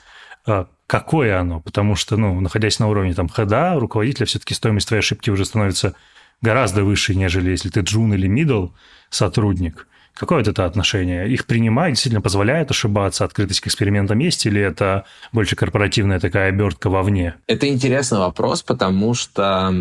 Uh, 0.46 0.68
какое 0.88 1.40
оно? 1.40 1.62
Потому 1.62 1.96
что, 1.96 2.18
ну, 2.18 2.38
находясь 2.42 2.80
на 2.80 2.90
уровне 2.90 3.14
там 3.14 3.30
хода, 3.30 3.76
руководителя, 3.80 4.26
все-таки 4.26 4.54
стоимость 4.54 4.90
твоей 4.90 5.00
ошибки 5.00 5.30
уже 5.30 5.46
становится 5.46 5.96
гораздо 6.42 6.84
выше, 6.84 7.16
нежели 7.16 7.52
если 7.52 7.70
ты 7.70 7.80
джун 7.80 8.14
или 8.14 8.30
middle 8.30 8.72
сотрудник. 9.10 9.88
Какое 10.14 10.42
это 10.42 10.66
отношение? 10.66 11.30
Их 11.30 11.46
принимает, 11.46 11.94
действительно 11.94 12.22
позволяет 12.22 12.70
ошибаться, 12.70 13.26
открытость 13.26 13.62
к 13.62 13.68
экспериментам 13.68 14.20
есть, 14.20 14.46
или 14.46 14.62
это 14.62 15.06
больше 15.32 15.56
корпоративная 15.56 16.20
такая 16.20 16.50
обертка 16.50 16.90
вовне? 16.90 17.36
Это 17.48 17.68
интересный 17.68 18.20
вопрос, 18.20 18.62
потому 18.64 19.14
что 19.14 19.74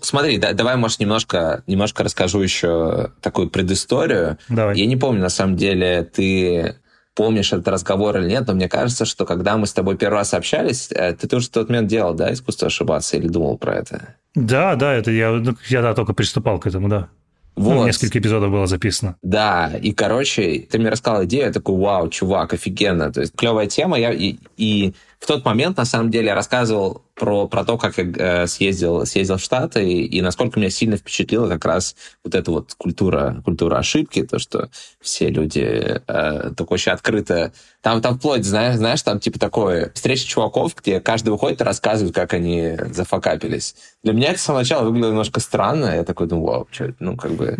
Смотри, 0.00 0.36
да, 0.36 0.52
давай, 0.52 0.76
может, 0.76 1.00
немножко, 1.00 1.62
немножко 1.66 2.04
расскажу 2.04 2.40
еще 2.40 3.12
такую 3.22 3.48
предысторию. 3.48 4.36
Давай. 4.50 4.76
Я 4.76 4.84
не 4.84 4.96
помню, 4.96 5.22
на 5.22 5.30
самом 5.30 5.56
деле, 5.56 6.02
ты 6.04 6.76
помнишь 7.14 7.52
этот 7.52 7.68
разговор 7.68 8.18
или 8.18 8.28
нет, 8.28 8.46
но 8.46 8.54
мне 8.54 8.68
кажется, 8.68 9.04
что 9.04 9.24
когда 9.24 9.56
мы 9.56 9.66
с 9.66 9.72
тобой 9.72 9.96
первый 9.96 10.16
раз 10.16 10.34
общались, 10.34 10.88
э, 10.90 11.14
ты 11.14 11.28
тоже 11.28 11.46
в 11.46 11.50
тот 11.50 11.68
момент 11.68 11.88
делал, 11.88 12.14
да, 12.14 12.32
искусство 12.32 12.66
ошибаться 12.66 13.16
или 13.16 13.28
думал 13.28 13.56
про 13.56 13.76
это? 13.76 14.16
Да, 14.34 14.74
да, 14.74 14.92
это 14.92 15.10
я, 15.10 15.30
ну, 15.30 15.56
я 15.68 15.80
да, 15.80 15.94
только 15.94 16.12
приступал 16.12 16.58
к 16.58 16.66
этому, 16.66 16.88
да. 16.88 17.08
Ну, 17.56 17.64
вот. 17.64 17.74
Ну, 17.74 17.86
несколько 17.86 18.18
эпизодов 18.18 18.50
было 18.50 18.66
записано. 18.66 19.16
Да, 19.22 19.72
и, 19.80 19.92
короче, 19.92 20.66
ты 20.70 20.78
мне 20.78 20.88
рассказал 20.88 21.24
идею, 21.24 21.46
я 21.46 21.52
такой, 21.52 21.76
вау, 21.76 22.08
чувак, 22.08 22.52
офигенно. 22.52 23.12
То 23.12 23.20
есть 23.20 23.34
клевая 23.36 23.66
тема, 23.66 23.98
я, 23.98 24.12
и, 24.12 24.36
и 24.56 24.94
в 25.24 25.26
тот 25.26 25.42
момент, 25.46 25.78
на 25.78 25.86
самом 25.86 26.10
деле, 26.10 26.26
я 26.26 26.34
рассказывал 26.34 27.00
про, 27.14 27.48
про 27.48 27.64
то, 27.64 27.78
как 27.78 27.96
я 27.96 28.04
э, 28.04 28.46
съездил, 28.46 29.06
съездил 29.06 29.38
в 29.38 29.40
Штаты, 29.40 29.82
и, 29.82 30.04
и 30.04 30.20
насколько 30.20 30.60
меня 30.60 30.68
сильно 30.68 30.98
впечатлила 30.98 31.48
как 31.48 31.64
раз 31.64 31.96
вот 32.22 32.34
эта 32.34 32.50
вот 32.50 32.74
культура, 32.74 33.40
культура 33.42 33.78
ошибки, 33.78 34.22
то, 34.22 34.38
что 34.38 34.68
все 35.00 35.30
люди 35.30 36.02
э, 36.06 36.50
так 36.54 36.70
очень 36.70 36.92
открыто... 36.92 37.54
Там, 37.80 38.02
там 38.02 38.18
вплоть, 38.18 38.44
знаешь, 38.44 38.76
знаешь, 38.76 39.00
там 39.00 39.18
типа 39.18 39.38
такое 39.38 39.92
встреча 39.94 40.26
чуваков, 40.26 40.74
где 40.74 41.00
каждый 41.00 41.30
выходит 41.30 41.62
и 41.62 41.64
рассказывает, 41.64 42.14
как 42.14 42.34
они 42.34 42.76
зафакапились. 42.90 43.76
Для 44.02 44.12
меня 44.12 44.28
это 44.28 44.40
с 44.40 44.42
самого 44.42 44.60
начала 44.60 44.84
выглядело 44.84 45.10
немножко 45.10 45.40
странно. 45.40 45.86
Я 45.86 46.04
такой 46.04 46.26
думаю, 46.26 46.46
вау, 46.46 46.68
что 46.70 46.84
это, 46.84 46.96
ну, 47.00 47.16
как 47.16 47.32
бы, 47.32 47.56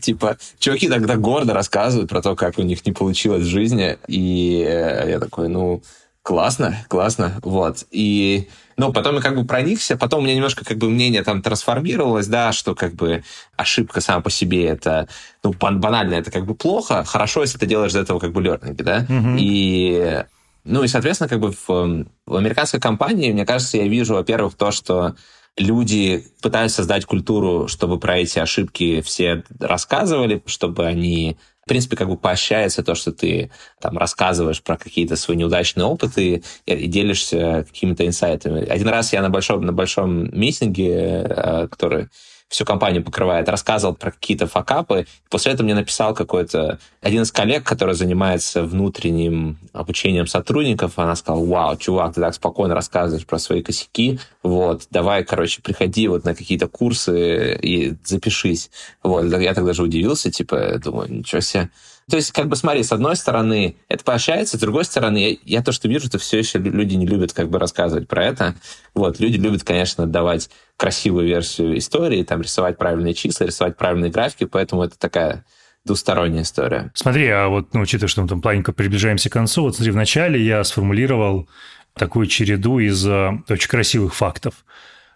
типа, 0.00 0.36
чуваки 0.60 0.88
тогда 0.88 1.16
гордо 1.16 1.52
рассказывают 1.52 2.08
про 2.08 2.22
то, 2.22 2.36
как 2.36 2.58
у 2.58 2.62
них 2.62 2.86
не 2.86 2.92
получилось 2.92 3.42
в 3.42 3.50
жизни, 3.50 3.98
и 4.06 4.64
э, 4.64 5.10
я 5.10 5.18
такой, 5.18 5.48
ну, 5.48 5.82
Классно, 6.22 6.76
классно, 6.88 7.40
вот. 7.42 7.84
И, 7.90 8.48
ну, 8.76 8.92
потом 8.92 9.16
я 9.16 9.20
как 9.20 9.34
бы 9.34 9.44
проникся, 9.44 9.96
потом 9.96 10.20
у 10.20 10.22
меня 10.22 10.36
немножко 10.36 10.64
как 10.64 10.78
бы 10.78 10.88
мнение 10.88 11.24
там 11.24 11.42
трансформировалось, 11.42 12.28
да, 12.28 12.52
что 12.52 12.76
как 12.76 12.94
бы 12.94 13.24
ошибка 13.56 14.00
сама 14.00 14.20
по 14.20 14.30
себе 14.30 14.66
это, 14.66 15.08
ну, 15.42 15.52
банально, 15.52 16.14
это 16.14 16.30
как 16.30 16.46
бы 16.46 16.54
плохо, 16.54 17.02
хорошо, 17.02 17.40
если 17.40 17.58
ты 17.58 17.66
делаешь 17.66 17.90
из 17.90 17.96
этого 17.96 18.20
как 18.20 18.30
бы 18.30 18.40
learning, 18.40 18.74
да, 18.74 19.00
mm-hmm. 19.00 19.36
и, 19.40 20.24
ну, 20.62 20.84
и, 20.84 20.88
соответственно, 20.88 21.28
как 21.28 21.40
бы 21.40 21.50
в, 21.50 22.06
в 22.26 22.36
американской 22.36 22.78
компании, 22.78 23.32
мне 23.32 23.44
кажется, 23.44 23.78
я 23.78 23.88
вижу, 23.88 24.14
во-первых, 24.14 24.54
то, 24.54 24.70
что 24.70 25.16
люди 25.56 26.24
пытаются 26.40 26.78
создать 26.78 27.04
культуру, 27.04 27.68
чтобы 27.68 27.98
про 27.98 28.18
эти 28.18 28.38
ошибки 28.38 29.00
все 29.02 29.44
рассказывали, 29.60 30.42
чтобы 30.46 30.86
они 30.86 31.36
в 31.64 31.68
принципе, 31.68 31.96
как 31.96 32.08
бы 32.08 32.16
поощряется 32.16 32.82
то, 32.82 32.96
что 32.96 33.12
ты 33.12 33.52
там 33.80 33.96
рассказываешь 33.96 34.62
про 34.62 34.76
какие-то 34.76 35.14
свои 35.14 35.36
неудачные 35.36 35.84
опыты 35.84 36.42
и, 36.66 36.86
делишься 36.88 37.64
какими-то 37.68 38.04
инсайтами. 38.04 38.66
Один 38.68 38.88
раз 38.88 39.12
я 39.12 39.22
на 39.22 39.30
большом, 39.30 39.64
на 39.64 39.72
большом 39.72 40.28
митинге, 40.36 41.24
э, 41.24 41.68
который 41.68 42.08
всю 42.52 42.66
компанию 42.66 43.02
покрывает, 43.02 43.48
рассказывал 43.48 43.94
про 43.94 44.10
какие-то 44.10 44.46
факапы. 44.46 45.06
После 45.30 45.52
этого 45.52 45.64
мне 45.64 45.74
написал 45.74 46.14
какой-то 46.14 46.78
один 47.00 47.22
из 47.22 47.32
коллег, 47.32 47.64
который 47.64 47.94
занимается 47.94 48.62
внутренним 48.62 49.58
обучением 49.72 50.26
сотрудников. 50.26 50.98
Она 50.98 51.16
сказала, 51.16 51.44
вау, 51.44 51.76
чувак, 51.78 52.14
ты 52.14 52.20
так 52.20 52.34
спокойно 52.34 52.74
рассказываешь 52.74 53.26
про 53.26 53.38
свои 53.38 53.62
косяки. 53.62 54.20
Вот, 54.42 54.86
давай, 54.90 55.24
короче, 55.24 55.62
приходи 55.62 56.08
вот 56.08 56.24
на 56.24 56.34
какие-то 56.34 56.68
курсы 56.68 57.56
и 57.56 57.94
запишись. 58.04 58.70
Вот, 59.02 59.24
я 59.24 59.54
тогда 59.54 59.72
же 59.72 59.82
удивился, 59.82 60.30
типа, 60.30 60.78
думаю, 60.78 61.10
ничего 61.10 61.40
себе. 61.40 61.70
То 62.10 62.16
есть, 62.16 62.32
как 62.32 62.48
бы, 62.48 62.56
смотри, 62.56 62.82
с 62.82 62.92
одной 62.92 63.16
стороны, 63.16 63.76
это 63.88 64.04
поощряется, 64.04 64.56
с 64.56 64.60
другой 64.60 64.84
стороны, 64.84 65.18
я, 65.18 65.36
я 65.44 65.62
то, 65.62 65.72
что 65.72 65.88
вижу, 65.88 66.06
что 66.08 66.18
все 66.18 66.38
еще 66.38 66.58
люди 66.58 66.94
не 66.94 67.06
любят 67.06 67.32
как 67.32 67.48
бы 67.48 67.58
рассказывать 67.58 68.08
про 68.08 68.24
это. 68.24 68.54
Вот, 68.94 69.20
люди 69.20 69.36
любят, 69.38 69.62
конечно, 69.62 70.06
давать 70.06 70.50
красивую 70.76 71.26
версию 71.26 71.78
истории, 71.78 72.22
там, 72.24 72.42
рисовать 72.42 72.76
правильные 72.78 73.14
числа, 73.14 73.46
рисовать 73.46 73.76
правильные 73.76 74.10
графики, 74.10 74.44
поэтому 74.44 74.82
это 74.82 74.98
такая 74.98 75.44
двусторонняя 75.84 76.42
история. 76.42 76.90
Смотри, 76.94 77.28
а 77.28 77.48
вот, 77.48 77.74
ну, 77.74 77.80
учитывая, 77.80 78.08
что 78.08 78.22
мы 78.22 78.28
там 78.28 78.40
плавненько 78.40 78.72
приближаемся 78.72 79.30
к 79.30 79.32
концу, 79.32 79.62
вот 79.62 79.76
смотри, 79.76 79.92
вначале 79.92 80.44
я 80.44 80.62
сформулировал 80.64 81.48
такую 81.94 82.26
череду 82.26 82.78
из 82.78 83.06
э, 83.06 83.30
очень 83.48 83.68
красивых 83.68 84.14
фактов. 84.14 84.64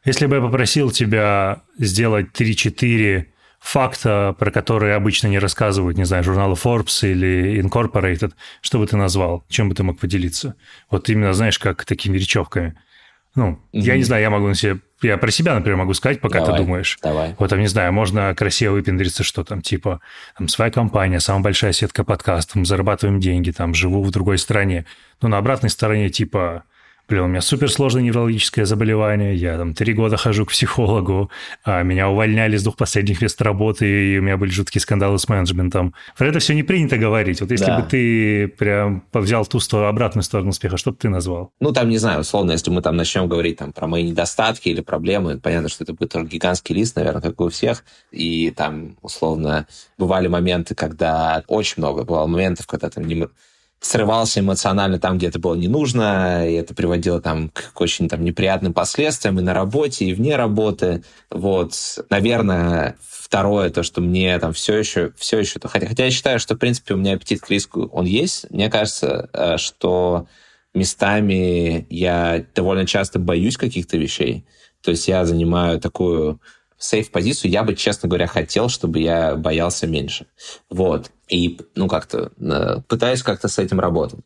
Если 0.05 0.27
бы 0.27 0.37
я 0.37 0.42
попросил 0.42 0.90
тебя 0.90 1.62
сделать 1.79 2.29
3-4 2.33 3.27
факта, 3.61 4.35
про 4.38 4.51
которые 4.51 4.95
обычно 4.95 5.29
не 5.29 5.38
рассказывают, 5.38 5.99
не 5.99 6.05
знаю, 6.05 6.25
журналы 6.25 6.55
Forbes 6.55 7.09
или 7.09 7.61
Incorporated, 7.61 8.33
что 8.61 8.79
бы 8.79 8.87
ты 8.87 8.97
назвал? 8.97 9.45
Чем 9.49 9.69
бы 9.69 9.75
ты 9.75 9.83
мог 9.83 9.99
поделиться? 9.99 10.55
Вот 10.90 11.09
именно, 11.09 11.33
знаешь, 11.33 11.59
как 11.59 11.85
такими 11.85 12.16
речевками. 12.16 12.79
Ну, 13.35 13.53
mm-hmm. 13.53 13.81
я 13.81 13.97
не 13.97 14.03
знаю, 14.03 14.23
я 14.23 14.31
могу 14.31 14.49
на 14.49 14.55
себе... 14.55 14.81
Я 15.03 15.19
про 15.19 15.31
себя, 15.31 15.55
например, 15.55 15.77
могу 15.77 15.92
сказать, 15.92 16.23
пока 16.23 16.40
давай, 16.40 16.57
ты 16.57 16.64
думаешь. 16.64 16.99
Давай. 17.03 17.35
Вот 17.38 17.51
там, 17.51 17.61
не 17.61 17.66
знаю, 17.66 17.92
можно 17.92 18.35
красиво 18.35 18.73
выпендриться, 18.73 19.25
что 19.25 19.45
там, 19.45 19.61
типа, 19.61 20.01
там, 20.38 20.49
своя 20.49 20.71
компания, 20.71 21.21
самая 21.21 21.42
большая 21.42 21.73
сетка 21.73 22.03
подкастов, 22.03 22.66
зарабатываем 22.66 23.21
деньги, 23.21 23.51
там, 23.51 23.75
живу 23.75 24.03
в 24.03 24.11
другой 24.11 24.38
стране. 24.38 24.87
Но 25.21 25.29
на 25.29 25.37
обратной 25.37 25.69
стороне, 25.69 26.09
типа, 26.09 26.64
Блин, 27.09 27.23
у 27.23 27.27
меня 27.29 27.40
суперсложное 27.40 28.03
неврологическое 28.03 28.64
заболевание, 28.64 29.37
я 29.37 29.57
там 29.57 29.75
три 29.75 29.92
года 29.92 30.16
хожу 30.16 30.45
к 30.45 30.51
психологу, 30.51 31.31
а 31.64 31.83
меня 31.85 32.09
увольняли 32.09 32.57
с 32.57 32.64
двух 32.64 32.77
последних 32.77 33.23
мест 33.23 33.40
работы, 33.40 33.87
и 33.87 34.19
у 34.19 34.23
меня 34.23 34.37
были 34.37 34.51
жуткие 34.51 34.81
скандалы 34.81 35.16
с 35.21 35.29
менеджментом. 35.29 35.95
Про 36.19 36.29
это 36.29 36.40
все 36.40 36.53
не 36.55 36.64
принято 36.64 36.97
говорить. 36.97 37.40
Вот 37.40 37.53
если 37.53 37.66
да. 37.66 37.79
бы 37.79 37.88
ты 37.88 38.49
прям 38.49 39.05
взял 39.12 39.47
ту 39.47 39.61
сторону, 39.61 39.88
обратную 39.88 40.25
сторону 40.25 40.51
успеха, 40.51 40.77
что 40.77 40.90
бы 40.90 40.97
ты 40.97 41.09
назвал? 41.09 41.53
Ну, 41.61 41.73
там, 41.73 41.88
не 41.88 41.99
знаю, 41.99 42.21
условно, 42.21 42.51
если 42.51 42.73
мы 42.73 42.83
там 42.83 42.97
начнем 42.97 43.29
говорить 43.29 43.59
там 43.59 43.73
про 43.73 43.87
мои 43.87 44.03
недостатки 44.03 44.69
или 44.69 44.81
проблемы, 44.81 45.38
понятно, 45.38 45.69
что 45.69 45.85
это 45.85 45.92
будет 45.92 46.11
только 46.11 46.29
гигантский 46.29 46.75
лист, 46.75 46.97
наверное, 46.97 47.23
как 47.23 47.40
у 47.40 47.49
всех, 47.51 47.85
и 48.11 48.51
там, 48.51 48.97
условно, 49.01 49.69
бывали 49.97 50.27
моменты, 50.27 50.75
когда 50.75 51.45
очень 51.47 51.75
много 51.77 52.03
бывало 52.03 52.27
моментов, 52.27 52.66
когда 52.66 52.90
там 52.90 53.05
не 53.05 53.14
срывался 53.81 54.41
эмоционально 54.41 54.99
там, 54.99 55.19
где 55.19 55.29
это 55.29 55.39
было 55.39 55.55
не 55.55 55.69
нужно, 55.69 56.49
и 56.49 56.55
это 56.55 56.75
приводило 56.75 57.21
там 57.21 57.51
к 57.51 57.81
очень 57.81 58.09
там 58.09 58.25
неприятным 58.25 58.73
последствиям 58.73 59.39
и 59.39 59.43
на 59.43 59.55
работе, 59.55 60.07
и 60.07 60.15
вне 60.15 60.37
работы. 60.37 61.05
Вот, 61.31 61.75
наверное, 62.11 62.97
второе, 63.01 63.71
то, 63.71 63.83
что 63.83 64.01
мне 64.01 64.39
там 64.39 64.53
все 64.53 64.77
еще, 64.77 65.12
все 65.17 65.39
еще, 65.39 65.61
хотя, 65.62 65.87
хотя 65.87 66.05
я 66.05 66.11
считаю, 66.11 66.39
что, 66.39 66.55
в 66.55 66.59
принципе, 66.59 66.95
у 66.95 66.97
меня 66.97 67.15
аппетит 67.15 67.41
к 67.41 67.51
риску, 67.51 67.89
он 67.93 68.07
есть. 68.07 68.51
Мне 68.51 68.71
кажется, 68.71 69.29
э, 69.33 69.57
что 69.59 70.27
местами 70.75 71.87
я 71.91 72.45
довольно 72.55 72.87
часто 72.87 73.19
боюсь 73.19 73.57
каких-то 73.57 73.97
вещей. 73.97 74.47
То 74.83 74.91
есть 74.93 75.09
я 75.09 75.25
занимаю 75.25 75.81
такую 75.81 76.41
сейф-позицию, 76.79 77.51
я 77.51 77.62
бы, 77.62 77.75
честно 77.75 78.09
говоря, 78.09 78.27
хотел, 78.27 78.69
чтобы 78.69 79.01
я 79.01 79.37
боялся 79.37 79.87
меньше. 79.87 80.27
Вот. 80.71 81.11
И, 81.29 81.59
ну, 81.75 81.89
как-то 81.89 82.33
э, 82.39 82.81
пытаюсь 82.89 83.23
как-то 83.23 83.49
с 83.49 83.59
этим 83.59 83.81
работать. 83.81 84.21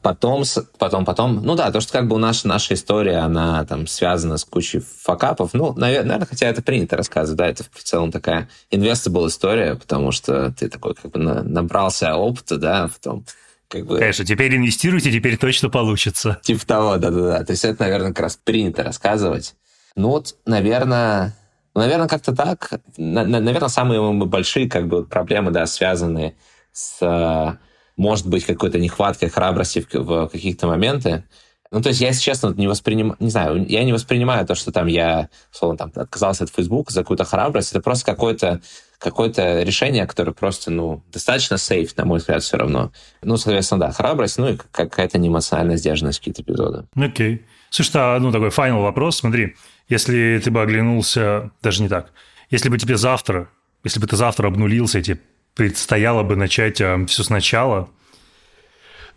Потом, 0.00 0.44
потом, 0.78 1.04
потом, 1.04 1.42
ну 1.42 1.56
да, 1.56 1.72
то, 1.72 1.80
что 1.80 1.92
как 1.92 2.06
бы 2.06 2.14
у 2.14 2.18
нас 2.18 2.44
наша 2.44 2.74
история, 2.74 3.16
она 3.16 3.64
там 3.64 3.88
связана 3.88 4.36
с 4.38 4.44
кучей 4.44 4.78
факапов, 4.78 5.54
ну, 5.54 5.72
наверное, 5.72 6.24
хотя 6.24 6.46
это 6.46 6.62
принято 6.62 6.96
рассказывать, 6.96 7.36
да, 7.36 7.48
это 7.48 7.64
в 7.64 7.82
целом 7.82 8.12
такая 8.12 8.48
investable 8.70 9.26
история, 9.26 9.74
потому 9.74 10.12
что 10.12 10.52
ты 10.52 10.68
такой 10.68 10.94
как 10.94 11.10
бы 11.10 11.18
набрался 11.18 12.14
опыта, 12.14 12.58
да, 12.58 12.88
потом 12.88 13.26
как 13.66 13.86
бы... 13.86 13.98
Конечно, 13.98 14.24
теперь 14.24 14.56
инвестируйте, 14.56 15.10
теперь 15.10 15.36
точно 15.36 15.68
получится. 15.68 16.38
Типа 16.42 16.64
того, 16.64 16.96
да-да-да. 16.96 17.44
То 17.44 17.50
есть 17.50 17.64
это, 17.64 17.82
наверное, 17.82 18.10
как 18.10 18.20
раз 18.20 18.36
принято 18.36 18.84
рассказывать. 18.84 19.56
Ну 19.96 20.10
вот, 20.10 20.36
наверное, 20.46 21.36
наверное, 21.78 22.08
как-то 22.08 22.34
так. 22.34 22.80
Наверное, 22.96 23.68
самые 23.68 24.12
большие 24.26 24.68
как 24.68 24.88
бы, 24.88 25.04
проблемы, 25.04 25.50
да, 25.50 25.66
связаны 25.66 26.36
с, 26.72 27.58
может 27.96 28.26
быть, 28.26 28.44
какой-то 28.44 28.78
нехваткой 28.78 29.28
храбрости 29.28 29.86
в 29.92 30.28
каких-то 30.28 30.66
моменты. 30.66 31.24
Ну, 31.70 31.82
то 31.82 31.90
есть 31.90 32.00
я, 32.00 32.08
если 32.08 32.22
честно, 32.22 32.54
не 32.56 32.66
воспринимаю, 32.66 33.16
не 33.20 33.28
знаю, 33.28 33.66
я 33.68 33.84
не 33.84 33.92
воспринимаю 33.92 34.46
то, 34.46 34.54
что 34.54 34.72
там 34.72 34.86
я, 34.86 35.28
словно, 35.50 35.76
там, 35.76 35.92
отказался 35.94 36.44
от 36.44 36.50
Facebook 36.50 36.90
за 36.90 37.02
какую-то 37.02 37.24
храбрость. 37.24 37.72
Это 37.72 37.82
просто 37.82 38.06
какое-то 38.06 38.62
какое-то 38.98 39.62
решение, 39.62 40.06
которое 40.06 40.32
просто, 40.32 40.70
ну, 40.70 41.02
достаточно 41.12 41.56
сейф, 41.56 41.96
на 41.96 42.04
мой 42.04 42.18
взгляд, 42.18 42.42
все 42.42 42.56
равно. 42.56 42.90
Ну, 43.22 43.36
соответственно, 43.36 43.80
да, 43.80 43.92
храбрость, 43.92 44.38
ну, 44.38 44.48
и 44.48 44.56
какая-то 44.56 45.18
неэмоциональная 45.18 45.76
сдержанность 45.76 46.18
какие-то 46.18 46.42
эпизоды. 46.42 46.86
Окей. 46.96 47.34
Okay. 47.34 47.40
Слушай, 47.70 47.92
а, 47.96 48.18
ну, 48.18 48.32
такой 48.32 48.50
финал 48.50 48.82
вопрос, 48.82 49.18
смотри. 49.18 49.54
Если 49.88 50.40
ты 50.42 50.50
бы 50.50 50.62
оглянулся, 50.62 51.50
даже 51.62 51.82
не 51.82 51.88
так, 51.88 52.12
если 52.50 52.68
бы 52.68 52.78
тебе 52.78 52.96
завтра, 52.96 53.48
если 53.84 54.00
бы 54.00 54.06
ты 54.06 54.16
завтра 54.16 54.48
обнулился, 54.48 54.98
и 54.98 55.02
тебе 55.02 55.20
предстояло 55.54 56.22
бы 56.22 56.36
начать 56.36 56.80
э, 56.80 57.06
все 57.06 57.22
сначала, 57.22 57.88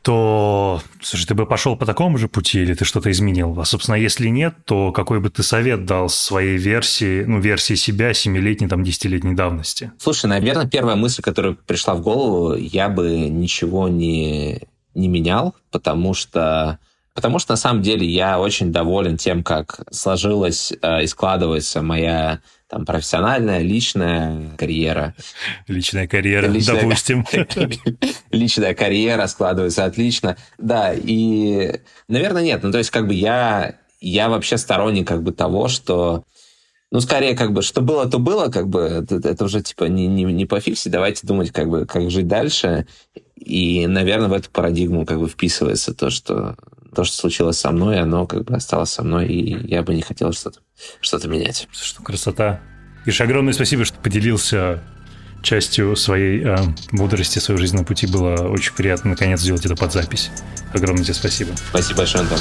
то, 0.01 0.81
слушай, 1.01 1.27
ты 1.27 1.35
бы 1.35 1.45
пошел 1.45 1.75
по 1.75 1.85
такому 1.85 2.17
же 2.17 2.27
пути 2.27 2.61
или 2.61 2.73
ты 2.73 2.85
что-то 2.85 3.11
изменил? 3.11 3.59
А, 3.59 3.65
собственно, 3.65 3.95
если 3.95 4.27
нет, 4.29 4.55
то 4.65 4.91
какой 4.91 5.19
бы 5.19 5.29
ты 5.29 5.43
совет 5.43 5.85
дал 5.85 6.09
своей 6.09 6.57
версии, 6.57 7.23
ну, 7.23 7.39
версии 7.39 7.75
себя 7.75 8.13
семилетней, 8.13 8.67
там, 8.67 8.83
десятилетней 8.83 9.35
давности? 9.35 9.91
Слушай, 9.99 10.25
наверное, 10.25 10.67
первая 10.67 10.95
мысль, 10.95 11.21
которая 11.21 11.53
пришла 11.53 11.93
в 11.93 12.01
голову, 12.01 12.55
я 12.55 12.89
бы 12.89 13.29
ничего 13.29 13.87
не, 13.89 14.61
не 14.95 15.07
менял, 15.07 15.55
потому 15.69 16.15
что 16.15 16.79
Потому 17.13 17.39
что 17.39 17.53
на 17.53 17.57
самом 17.57 17.81
деле 17.81 18.07
я 18.07 18.39
очень 18.39 18.71
доволен 18.71 19.17
тем, 19.17 19.43
как 19.43 19.81
сложилась 19.91 20.71
э, 20.81 21.03
и 21.03 21.07
складывается 21.07 21.81
моя 21.81 22.39
там 22.69 22.85
профессиональная, 22.85 23.59
личная 23.59 24.55
карьера. 24.57 25.13
Личная 25.67 26.07
карьера, 26.07 26.47
личная, 26.47 26.81
допустим. 26.81 27.25
Личная 28.31 28.73
карьера 28.73 29.27
складывается 29.27 29.83
отлично. 29.83 30.37
Да, 30.57 30.93
и, 30.93 31.81
наверное, 32.07 32.43
нет. 32.43 32.63
Ну, 32.63 32.71
то 32.71 32.77
есть, 32.77 32.89
как 32.89 33.07
бы 33.07 33.13
я, 33.13 33.75
я 33.99 34.29
вообще 34.29 34.57
сторонник 34.57 35.05
как 35.05 35.21
бы 35.21 35.33
того, 35.33 35.67
что 35.67 36.23
ну, 36.91 36.99
скорее, 36.99 37.35
как 37.35 37.53
бы, 37.53 37.61
что 37.61 37.81
было, 37.81 38.09
то 38.09 38.19
было, 38.19 38.47
как 38.49 38.67
бы, 38.67 38.81
это, 38.81 39.15
это 39.15 39.45
уже, 39.45 39.61
типа, 39.61 39.85
не, 39.85 40.07
не, 40.07 40.23
не 40.25 40.45
по 40.45 40.59
фиксе, 40.59 40.89
давайте 40.89 41.25
думать, 41.25 41.51
как 41.51 41.69
бы, 41.69 41.85
как 41.85 42.09
жить 42.11 42.27
дальше. 42.27 42.85
И, 43.35 43.87
наверное, 43.87 44.27
в 44.27 44.33
эту 44.33 44.49
парадигму, 44.49 45.05
как 45.05 45.19
бы, 45.19 45.29
вписывается 45.29 45.93
то, 45.93 46.09
что 46.09 46.57
то, 46.93 47.03
что 47.03 47.17
случилось 47.17 47.59
со 47.59 47.71
мной, 47.71 47.99
оно 47.99 48.27
как 48.27 48.43
бы 48.43 48.55
осталось 48.55 48.91
со 48.91 49.03
мной, 49.03 49.27
и 49.27 49.67
я 49.67 49.83
бы 49.83 49.93
не 49.93 50.01
хотел 50.01 50.33
что-то 50.33 50.59
что 50.99 51.27
менять. 51.27 51.67
Что 51.71 52.01
красота. 52.03 52.59
Иш, 53.05 53.21
огромное 53.21 53.53
спасибо, 53.53 53.85
что 53.85 53.97
поделился 53.99 54.83
частью 55.41 55.95
своей 55.95 56.43
э, 56.43 56.57
мудрости, 56.91 57.39
своего 57.39 57.59
жизненного 57.59 57.85
пути. 57.85 58.07
Было 58.07 58.47
очень 58.47 58.73
приятно 58.73 59.11
наконец 59.11 59.41
сделать 59.41 59.65
это 59.65 59.75
под 59.75 59.91
запись. 59.91 60.29
Огромное 60.73 61.03
тебе 61.03 61.13
спасибо. 61.13 61.51
Спасибо 61.69 61.97
большое, 61.97 62.23
Антон. 62.23 62.39